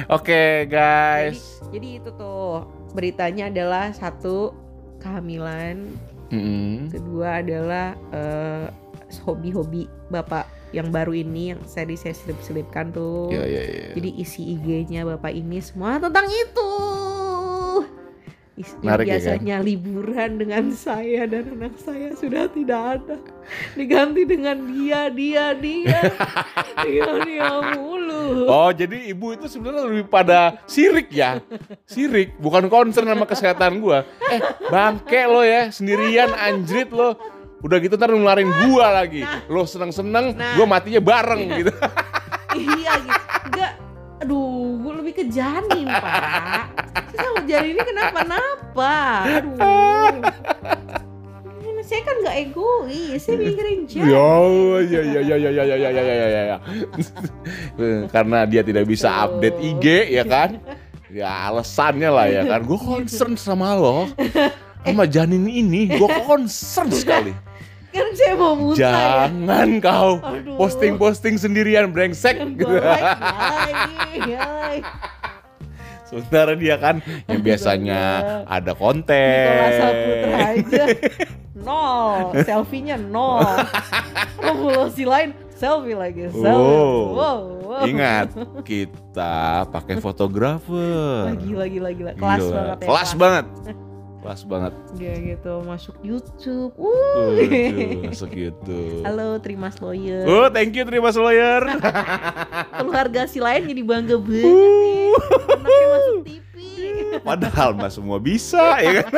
Oke 0.08 0.66
jadi, 0.66 0.70
guys. 0.70 1.62
jadi 1.70 1.90
itu 2.00 2.10
tuh 2.12 2.66
beritanya 2.92 3.48
adalah 3.48 3.92
satu 3.92 4.54
kehamilan, 4.98 5.86
Mm-mm. 6.32 6.90
kedua 6.90 7.42
adalah 7.42 7.94
eh, 8.12 8.66
hobi-hobi 9.22 9.86
bapak 10.10 10.50
yang 10.74 10.90
baru 10.90 11.14
ini 11.14 11.54
yang 11.54 11.62
saya 11.68 11.88
saya 11.94 12.16
selip-selipkan 12.16 12.90
tuh. 12.96 13.30
Iya 13.32 13.44
iya 13.46 13.64
iya. 13.64 13.88
Jadi 13.94 14.10
isi 14.18 14.42
IG-nya 14.58 15.06
bapak 15.06 15.34
ini 15.36 15.62
semua 15.62 16.02
tentang 16.02 16.26
itu. 16.30 16.72
Is- 18.56 18.72
yang 18.80 18.96
Menarik 18.96 19.06
ya, 19.12 19.20
biasanya 19.20 19.56
liburan 19.60 20.32
dengan 20.40 20.72
saya 20.72 21.28
dan 21.28 21.60
anak 21.60 21.76
saya 21.76 22.16
sudah 22.16 22.48
tidak 22.48 22.82
ada. 23.00 23.20
Diganti 23.76 24.24
dengan 24.24 24.56
dia, 24.72 25.12
dia, 25.12 25.52
dia. 25.52 26.00
dia, 26.88 27.04
dia 27.28 27.52
mulu. 27.76 28.48
Oh 28.48 28.72
jadi 28.72 29.12
ibu 29.12 29.36
itu 29.36 29.52
sebenarnya 29.52 29.84
lebih 29.92 30.08
pada 30.08 30.64
sirik 30.72 31.12
ya, 31.12 31.44
sirik, 31.84 32.40
bukan 32.40 32.72
concern 32.72 33.12
sama 33.12 33.28
kesehatan 33.28 33.84
gua. 33.84 34.08
Eh 34.32 34.40
bangke 34.72 35.28
lo 35.28 35.44
ya, 35.44 35.68
sendirian 35.68 36.32
anjrit 36.32 36.88
lo. 36.96 37.20
Udah 37.66 37.82
gitu 37.82 37.98
ntar 37.98 38.14
nularin 38.14 38.46
gua 38.70 39.02
lagi. 39.02 39.26
Lo 39.50 39.66
seneng-seneng, 39.66 40.38
Nah. 40.38 40.54
gua 40.54 40.66
matinya 40.70 41.02
bareng 41.02 41.42
gitu. 41.66 41.74
iya 42.54 42.94
gitu. 43.02 43.22
Enggak, 43.50 43.72
aduh, 44.22 44.78
gue 44.86 44.94
lebih 45.02 45.14
ke 45.18 45.24
janin, 45.34 45.90
Pak. 45.90 46.66
Saya 47.10 47.26
sama 47.26 47.42
janin 47.50 47.74
ini 47.74 47.82
kenapa-napa. 47.82 48.96
Aduh. 49.26 50.14
Ini 51.66 51.82
Saya 51.86 52.02
kan 52.02 52.16
gak 52.26 52.38
egois, 52.42 53.22
saya 53.22 53.38
mikirin. 53.38 53.86
Ya, 53.94 54.02
ya, 54.82 55.02
ya, 55.06 55.22
ya, 55.22 55.36
ya, 55.38 55.50
ya, 55.54 55.64
ya, 55.66 55.78
ya, 55.78 55.90
ya, 55.90 56.02
ya, 56.02 56.28
ya, 56.30 56.42
ya. 56.50 56.58
Karena 58.10 58.46
dia 58.50 58.62
tidak 58.66 58.90
bisa 58.90 59.10
update 59.26 59.58
IG 59.62 59.86
ya 60.14 60.26
kan? 60.26 60.58
Ya 61.14 61.50
alasannya 61.54 62.10
lah 62.10 62.26
ya 62.26 62.42
kan. 62.46 62.66
Gue 62.66 62.82
concern 62.82 63.38
sama 63.38 63.78
lo, 63.78 64.10
sama 64.82 65.06
janin 65.06 65.46
ini, 65.46 65.94
gue 65.94 66.10
concern 66.26 66.90
sekali. 66.90 67.34
Kan 67.96 68.12
saya 68.12 68.34
mau 68.36 68.54
muntah 68.60 68.76
ya. 68.76 69.32
Jangan 69.32 69.70
kau 69.80 70.20
Aduh. 70.20 70.60
posting-posting 70.60 71.40
sendirian 71.40 71.96
brengsek. 71.96 72.36
Like, 72.36 73.80
like. 74.28 74.88
Sementara 76.06 76.54
dia 76.60 76.76
kan 76.78 77.00
yang 77.26 77.42
biasanya 77.42 78.02
ada 78.46 78.76
konten. 78.76 79.72
Saputra 79.80 80.38
aja 80.54 80.86
nol, 81.66 82.38
selfie-nya 82.46 82.96
nol. 83.02 83.42
Promosi 84.38 85.04
lain 85.04 85.34
selfie 85.58 85.98
lagi, 85.98 86.30
selfie. 86.30 86.54
Oh. 86.54 87.18
Wow, 87.18 87.40
wow. 87.66 87.84
Ingat, 87.90 88.38
kita 88.62 89.66
pakai 89.74 89.98
fotografer. 89.98 91.34
Lagi, 91.34 91.52
lagi, 91.58 91.80
lagi, 91.82 92.02
lagi. 92.06 92.20
Kelas 92.22 92.44
Gila. 92.46 92.54
banget 92.54 92.78
ya. 92.78 92.86
Kelas 92.86 93.12
banget. 93.18 93.46
Kelas 94.26 94.42
banget. 94.50 94.74
Dia 94.98 95.14
gitu 95.22 95.62
masuk 95.70 96.02
YouTube. 96.02 96.74
Uh. 96.82 97.38
Waduh, 97.38 98.10
masuk 98.10 98.34
YouTube. 98.34 99.06
Halo, 99.06 99.38
terima 99.38 99.70
lawyer. 99.78 100.26
Oh, 100.26 100.50
thank 100.50 100.74
you 100.74 100.82
terima 100.82 101.14
lawyer. 101.14 101.62
Keluarga 102.82 103.30
si 103.30 103.38
lain 103.38 103.70
jadi 103.70 103.86
bangga 103.86 104.18
banget 104.18 104.50
nih. 104.50 105.14
Anaknya 105.46 105.88
masuk 105.94 106.18
TV. 106.26 106.54
Padahal 107.22 107.78
mas 107.78 107.94
semua 107.94 108.18
bisa 108.18 108.82
ya 108.82 109.06
kan. 109.06 109.14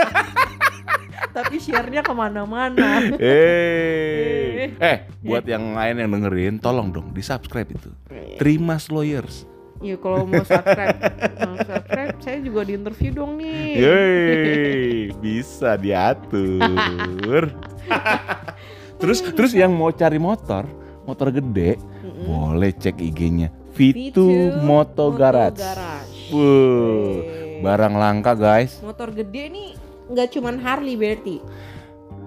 Tapi 1.40 1.56
share-nya 1.56 2.04
ke 2.04 2.12
mana-mana. 2.12 3.08
Eh, 3.16 4.76
eh, 4.76 4.98
buat 5.24 5.48
yang 5.48 5.72
lain 5.72 6.04
yang 6.04 6.10
dengerin, 6.20 6.60
tolong 6.60 6.92
dong 6.92 7.16
di 7.16 7.24
subscribe 7.24 7.72
itu. 7.72 7.96
Terima 8.36 8.76
lawyers. 8.92 9.48
Iya 9.78 9.96
kalau 10.02 10.26
mau 10.26 10.42
subscribe, 10.42 10.98
mau 11.46 11.58
subscribe 11.62 12.18
saya 12.18 12.38
juga 12.42 12.62
di 12.66 12.74
interview 12.74 13.12
dong 13.14 13.38
nih. 13.38 13.78
Yeay, 13.78 15.14
bisa 15.22 15.78
diatur. 15.78 17.54
terus 19.02 19.22
terus 19.22 19.54
yang 19.54 19.70
mau 19.78 19.94
cari 19.94 20.18
motor, 20.18 20.66
motor 21.06 21.30
gede, 21.30 21.78
boleh 22.26 22.74
cek 22.74 22.98
IG-nya 22.98 23.54
Vitu 23.78 24.58
Moto 24.66 25.14
Garage. 25.14 25.62
Garage. 25.62 26.34
Wuh, 26.34 27.22
Oke. 27.22 27.62
barang 27.62 27.94
langka 27.94 28.34
guys. 28.34 28.82
Motor 28.82 29.14
gede 29.14 29.54
nih 29.54 29.70
nggak 30.10 30.28
cuman 30.34 30.58
Harley 30.58 30.98
berarti. 30.98 31.38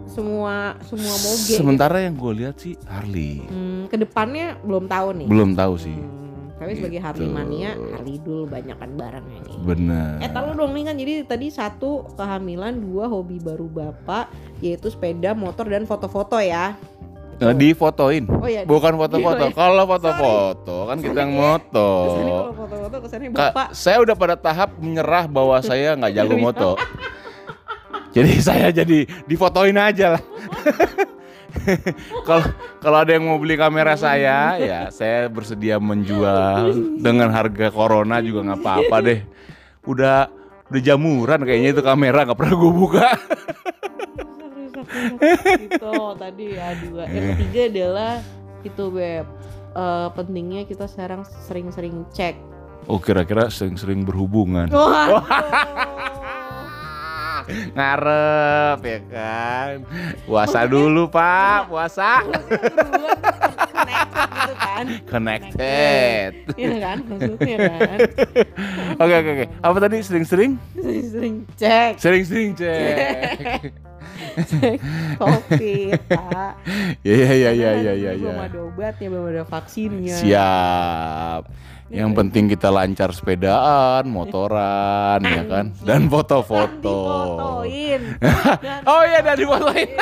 Semua 0.06 0.78
semua 0.86 1.14
moge. 1.18 1.54
Sementara 1.58 1.98
yang 1.98 2.14
gue 2.14 2.32
lihat 2.38 2.62
sih 2.62 2.78
Harley. 2.86 3.42
Hmm, 3.50 3.90
ke 3.90 3.98
depannya 3.98 4.62
belum 4.62 4.86
tahu 4.86 5.08
nih. 5.22 5.26
Belum 5.26 5.50
tahu 5.58 5.74
sih. 5.74 5.94
Hmm, 5.94 6.19
tapi 6.60 6.76
sebagai 6.76 7.00
Gitu. 7.00 7.08
Harley 7.08 7.28
mania, 7.32 7.72
Harley 7.96 8.20
dulu 8.20 8.44
banyakan 8.44 8.90
barangnya 8.92 9.38
nih. 9.48 9.56
Bener. 9.64 10.20
Eh 10.20 10.28
tahu 10.28 10.52
dong 10.52 10.76
nih 10.76 10.84
kan 10.84 10.94
jadi 11.00 11.12
tadi 11.24 11.46
satu 11.48 12.04
kehamilan, 12.20 12.76
dua 12.76 13.08
hobi 13.08 13.40
baru 13.40 13.64
bapak 13.64 14.28
yaitu 14.60 14.92
sepeda, 14.92 15.32
motor 15.32 15.64
dan 15.64 15.88
foto-foto 15.88 16.36
ya. 16.36 16.76
Nah, 17.40 17.56
difotoin. 17.56 18.28
Oh 18.28 18.44
ya. 18.44 18.68
Bukan 18.68 19.00
foto-foto. 19.00 19.48
Iya, 19.48 19.48
iya. 19.48 19.56
Kalau 19.56 19.84
foto-foto 19.88 20.76
kan 20.84 20.96
kita 21.00 21.18
yang 21.24 21.32
moto. 21.32 21.90
Kalau 22.12 22.52
foto-foto 22.52 22.96
kesannya 23.08 23.28
bapak 23.32 23.66
saya 23.72 23.96
udah 24.04 24.12
pada 24.12 24.36
tahap 24.36 24.76
menyerah 24.76 25.24
bahwa 25.24 25.56
saya 25.64 25.96
nggak 25.96 26.12
jago 26.12 26.36
moto. 26.36 26.70
jadi 28.16 28.32
saya 28.44 28.68
jadi 28.68 29.08
difotoin 29.24 29.80
aja 29.80 30.20
lah. 30.20 30.22
Kalau 32.28 32.46
kalau 32.78 32.98
ada 33.02 33.10
yang 33.12 33.26
mau 33.26 33.36
beli 33.36 33.58
kamera 33.58 33.98
saya, 33.98 34.56
ya 34.56 34.80
saya 34.88 35.26
bersedia 35.26 35.76
menjual 35.82 36.72
dengan 37.00 37.28
harga 37.32 37.68
corona 37.74 38.22
juga 38.22 38.46
nggak 38.46 38.60
apa-apa 38.60 38.96
deh. 39.02 39.20
Udah 39.84 40.30
udah 40.70 40.80
jamuran 40.80 41.42
kayaknya 41.42 41.74
itu 41.74 41.82
kamera 41.82 42.22
nggak 42.24 42.38
pernah 42.38 42.54
gue 42.54 42.72
buka. 42.72 43.08
itu 45.58 45.94
tadi 46.18 46.44
ya 46.54 46.68
dua. 46.82 47.04
Yang 47.10 47.26
ketiga 47.34 47.60
adalah 47.70 48.12
itu 48.62 48.84
beb 48.92 49.26
Eh, 49.70 50.08
pentingnya 50.18 50.66
kita 50.66 50.90
sekarang 50.90 51.22
sering-sering 51.46 52.02
cek. 52.10 52.34
Oh 52.90 52.98
kira-kira 52.98 53.46
sering-sering 53.46 54.02
berhubungan. 54.02 54.66
Wah. 54.74 55.22
Ngarep 57.76 58.78
ya 58.84 58.98
kan. 59.10 59.74
Puasa 60.26 60.60
dulu 60.66 61.10
pak, 61.10 61.68
puasa. 61.68 62.24
gitu 64.30 64.54
kan. 64.56 64.84
Connected. 65.08 66.30
Iya 66.56 66.76
kan 66.80 66.98
maksudnya 67.06 67.56
kan. 67.68 67.98
Oke 69.00 69.14
oke 69.20 69.30
oke. 69.30 69.44
Apa 69.62 69.76
tadi 69.80 69.96
sering-sering? 70.04 70.52
Sering-sering 70.76 71.34
cek. 71.56 71.92
Sering-sering 72.00 72.50
cek. 72.56 73.72
Cek 74.30 74.76
COVID, 75.20 75.96
Pak. 76.08 76.52
Ya 77.02 77.14
ya 77.14 77.32
ya 77.32 77.50
ya 77.50 77.70
Karena 77.72 77.80
ya 77.80 77.92
kan 77.92 78.00
ya 78.00 78.12
Belum 78.20 78.40
ada 78.40 78.58
obatnya, 78.60 79.06
belum 79.08 79.26
ada 79.32 79.44
vaksinnya. 79.48 80.16
Siap. 80.20 81.42
Yang 81.90 82.10
penting 82.14 82.46
kita 82.46 82.70
lancar 82.70 83.10
sepedaan, 83.10 84.06
motoran, 84.06 85.18
ya 85.26 85.42
kan, 85.42 85.74
dan 85.82 86.06
foto-foto. 86.06 86.98
Difotoin. 87.66 88.00
Dan 88.62 88.80
Oh 88.94 89.02
iya, 89.02 89.18
dan 89.26 89.34
difotoin. 89.34 89.90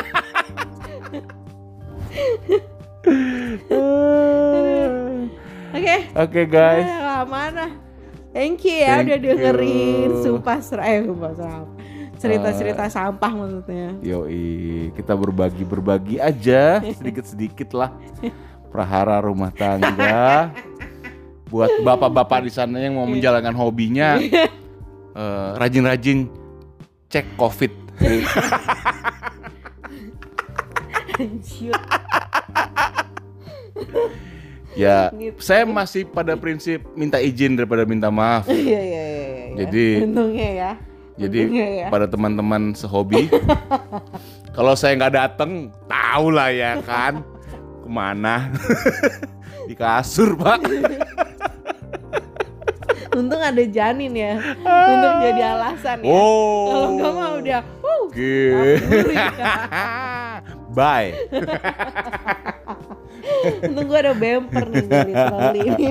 Oke. 5.68 5.96
Oke 6.12 6.42
guys. 6.44 6.85
Nah, 6.85 7.24
mana? 7.24 7.72
Thank 8.37 8.68
you 8.68 8.85
ya 8.85 9.01
Thank 9.01 9.09
udah 9.09 9.18
dengerin 9.24 10.11
you. 10.12 10.22
sumpah 10.22 10.59
ser 10.61 10.81
eh 10.85 11.01
sumpah 11.09 11.33
sampah. 11.33 11.77
Cerita-cerita 12.18 12.85
sampah 12.90 13.33
maksudnya. 13.33 13.94
Yoi, 14.03 14.90
kita 14.92 15.14
berbagi-berbagi 15.14 16.18
aja 16.20 16.83
sedikit-sedikit 16.98 17.72
lah. 17.72 17.94
Prahara 18.68 19.24
rumah 19.24 19.48
tangga. 19.55 20.53
Buat 21.48 21.70
bapak-bapak 21.80 22.44
di 22.44 22.52
sana 22.52 22.76
yang 22.78 22.94
mau 22.94 23.04
menjalankan 23.04 23.52
hobinya 23.52 24.20
eh, 24.20 25.48
rajin-rajin 25.56 26.28
cek 27.08 27.24
covid 27.34 27.72
ya 34.76 35.11
Gitu. 35.11 35.38
saya 35.40 35.66
masih 35.66 36.06
pada 36.06 36.38
prinsip 36.38 36.84
minta 36.94 37.18
izin 37.18 37.58
daripada 37.58 37.82
minta 37.82 38.08
maaf 38.08 38.46
Iya 38.46 38.56
iya 38.78 38.78
iya. 38.80 39.02
iya. 39.02 39.56
Jadi- 39.58 39.96
untungnya 40.04 40.48
ya. 40.48 40.72
jadi 41.18 41.38
Untungnya 41.42 41.66
ya. 41.66 41.87
pada 41.90 42.06
teman-teman 42.06 42.62
sehobi 42.78 43.26
kalau 44.54 44.78
saya 44.78 44.94
nggak 44.94 45.14
dateng 45.16 45.52
tahu 45.90 46.30
lah 46.30 46.50
ya 46.52 46.78
kan 46.82 47.24
ke 47.82 47.88
mana 47.90 48.34
di 49.68 49.74
kasur 49.76 50.33
pak 50.40 50.64
Untung 53.18 53.42
ada 53.42 53.64
janin 53.66 54.14
ya. 54.14 54.38
Untuk 54.62 55.12
jadi 55.26 55.42
alasan 55.59 56.07
ya. 56.07 56.12
oh 56.12 56.70
Kalau 56.70 56.88
enggak 56.94 57.12
mah 57.18 57.31
udah 57.35 57.61
uh, 57.83 57.98
Oke. 58.07 58.37
kabur 58.54 59.09
ya. 59.11 59.26
Bye. 60.78 61.11
Untung 63.66 63.87
gue 63.90 63.98
ada 63.98 64.14
bumper 64.14 64.64
nih 64.70 64.87
literally 64.87 65.61
ini. 65.66 65.87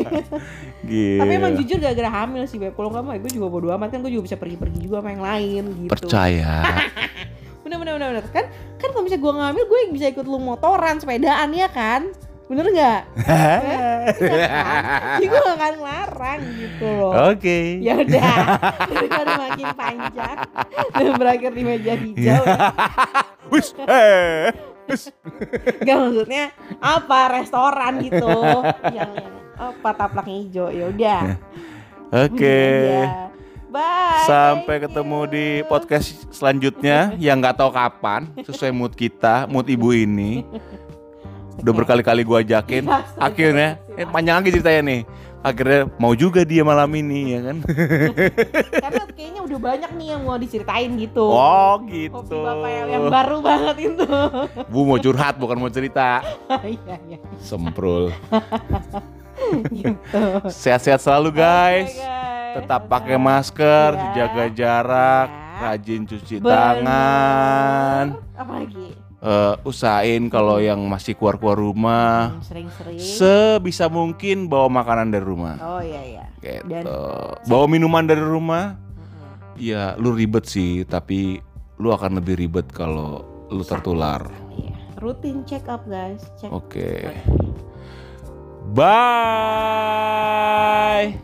Gila. 0.87 1.19
Tapi 1.19 1.31
emang 1.35 1.53
jujur 1.59 1.77
gak 1.83 1.95
gara 1.99 2.11
hamil 2.23 2.47
sih 2.47 2.55
Beb. 2.55 2.79
Kalau 2.79 2.95
nggak 2.95 3.03
mah 3.03 3.19
gue 3.19 3.31
juga 3.35 3.47
bodo 3.51 3.67
amat 3.75 3.91
kan 3.91 3.99
gue 3.99 4.11
juga 4.13 4.31
bisa 4.31 4.37
pergi-pergi 4.39 4.79
juga 4.87 5.03
sama 5.03 5.11
yang 5.11 5.23
lain 5.25 5.63
gitu. 5.83 5.91
percaya. 5.91 6.63
Bener 7.67 7.83
bener 7.83 7.93
bener 7.99 8.07
bener. 8.15 8.25
Kan 8.31 8.45
kan 8.79 8.89
kalau 8.95 9.03
misalnya 9.03 9.23
gue 9.27 9.33
ngambil 9.35 9.63
gue 9.67 9.79
bisa 9.91 10.05
ikut 10.07 10.23
lu 10.23 10.39
motoran, 10.39 11.03
sepedaan 11.03 11.51
ya 11.51 11.67
kan? 11.67 12.07
Bener 12.47 12.65
nggak? 12.71 13.01
Jadi 15.19 15.25
gue 15.27 15.39
gak 15.43 15.57
akan 15.59 15.73
ngelarang 15.83 16.41
gitu 16.55 16.87
loh. 16.87 17.13
Oke. 17.35 17.83
Ya 17.83 17.93
udah, 17.99 18.35
daripada 18.91 19.31
makin 19.35 19.67
panjang 19.75 20.37
dan 20.95 21.07
berakhir 21.19 21.51
di 21.51 21.63
meja 21.67 21.93
hijau. 21.99 22.43
ya. 22.47 22.57
Wis, 23.51 23.75
eh. 23.83 24.55
Gak 25.83 25.97
maksudnya 25.99 26.55
apa 26.79 27.19
restoran 27.35 27.99
gitu 27.99 28.31
yang 28.95 29.11
yang 29.11 29.33
apa 29.59 29.89
taplaknya 29.91 30.37
hijau 30.47 30.67
ya 30.71 30.85
udah. 30.87 31.21
Oke. 32.15 32.63
Ya. 33.03 33.27
Bye. 33.67 34.23
Sampai 34.23 34.79
ketemu 34.79 35.19
di 35.27 35.45
podcast 35.67 36.31
selanjutnya 36.31 37.11
yang 37.19 37.43
nggak 37.43 37.59
tahu 37.59 37.75
kapan 37.75 38.31
sesuai 38.39 38.71
mood 38.71 38.95
kita, 38.95 39.43
mood 39.51 39.67
ibu 39.67 39.91
ini. 39.91 40.47
Udah 41.57 41.73
berkali-kali 41.73 42.21
gua 42.21 42.39
ajakin, 42.39 42.85
Astaga, 42.85 43.17
akhirnya 43.19 43.69
eh, 43.93 44.05
panjang 44.05 44.35
lagi 44.37 44.51
ceritanya 44.53 44.81
nih. 44.83 45.01
Akhirnya 45.37 45.81
mau 45.95 46.11
juga 46.11 46.41
dia 46.43 46.61
malam 46.61 46.89
ini 46.91 47.33
ya 47.33 47.39
kan. 47.45 47.57
Karena 48.83 49.03
kayaknya 49.07 49.41
udah 49.41 49.59
banyak 49.59 49.91
nih 49.95 50.07
yang 50.11 50.21
mau 50.21 50.35
diceritain 50.35 50.91
gitu. 50.97 51.23
Oh 51.23 51.77
Hobi 51.77 52.09
gitu. 52.09 52.37
bapak 52.41 52.69
yang, 52.69 52.87
yang 52.89 53.05
baru 53.07 53.37
banget 53.39 53.75
itu. 53.85 54.05
Bu 54.73 54.79
mau 54.83 54.97
curhat 54.97 55.37
bukan 55.37 55.57
mau 55.57 55.71
cerita. 55.71 56.21
Iya 56.67 56.95
iya. 57.07 57.17
Semprul. 57.39 58.11
Gitu. 59.71 60.21
Sehat-sehat 60.49 60.99
selalu 60.99 61.37
guys. 61.37 61.93
Oke, 61.93 62.01
guys. 62.01 62.55
Tetap 62.57 62.81
pakai 62.89 63.15
masker, 63.15 63.89
Ya. 63.93 64.05
jaga 64.17 64.45
jarak, 64.49 65.27
Ya. 65.29 65.57
rajin 65.61 66.01
cuci 66.03 66.35
Bener. 66.41 66.49
tangan. 66.49 68.05
Apa 68.33 69.06
Eh, 69.27 69.55
usahain 69.61 70.31
kalau 70.31 70.55
yang 70.57 70.79
masih 70.87 71.11
keluar-keluar 71.11 71.59
rumah 71.59 72.31
Hmm, 72.31 72.39
Sering-sering. 72.39 72.95
sebisa 72.95 73.91
mungkin 73.91 74.47
bawa 74.47 74.71
makanan 74.71 75.11
dari 75.11 75.19
rumah. 75.21 75.59
oh 75.59 75.83
iya 75.83 75.99
iya. 75.99 76.25
Gitu. 76.39 76.63
Dan- 76.63 76.87
Bawa 77.43 77.65
minuman 77.67 78.07
dari 78.07 78.23
rumah. 78.23 78.79
Mm-mm. 78.79 79.59
Ya, 79.59 79.99
lu 79.99 80.15
ribet 80.15 80.47
sih, 80.47 80.87
tapi 80.87 81.43
lu 81.75 81.91
akan 81.91 82.23
lebih 82.23 82.39
ribet 82.39 82.71
kalau 82.71 83.27
lu 83.47 83.67
tertular. 83.67 84.31
Iya. 84.53 84.79
Rutin 84.97 85.43
check 85.43 85.67
up 85.67 85.83
guys. 85.85 86.23
Oke. 86.47 87.11
Bye. 89.77 91.19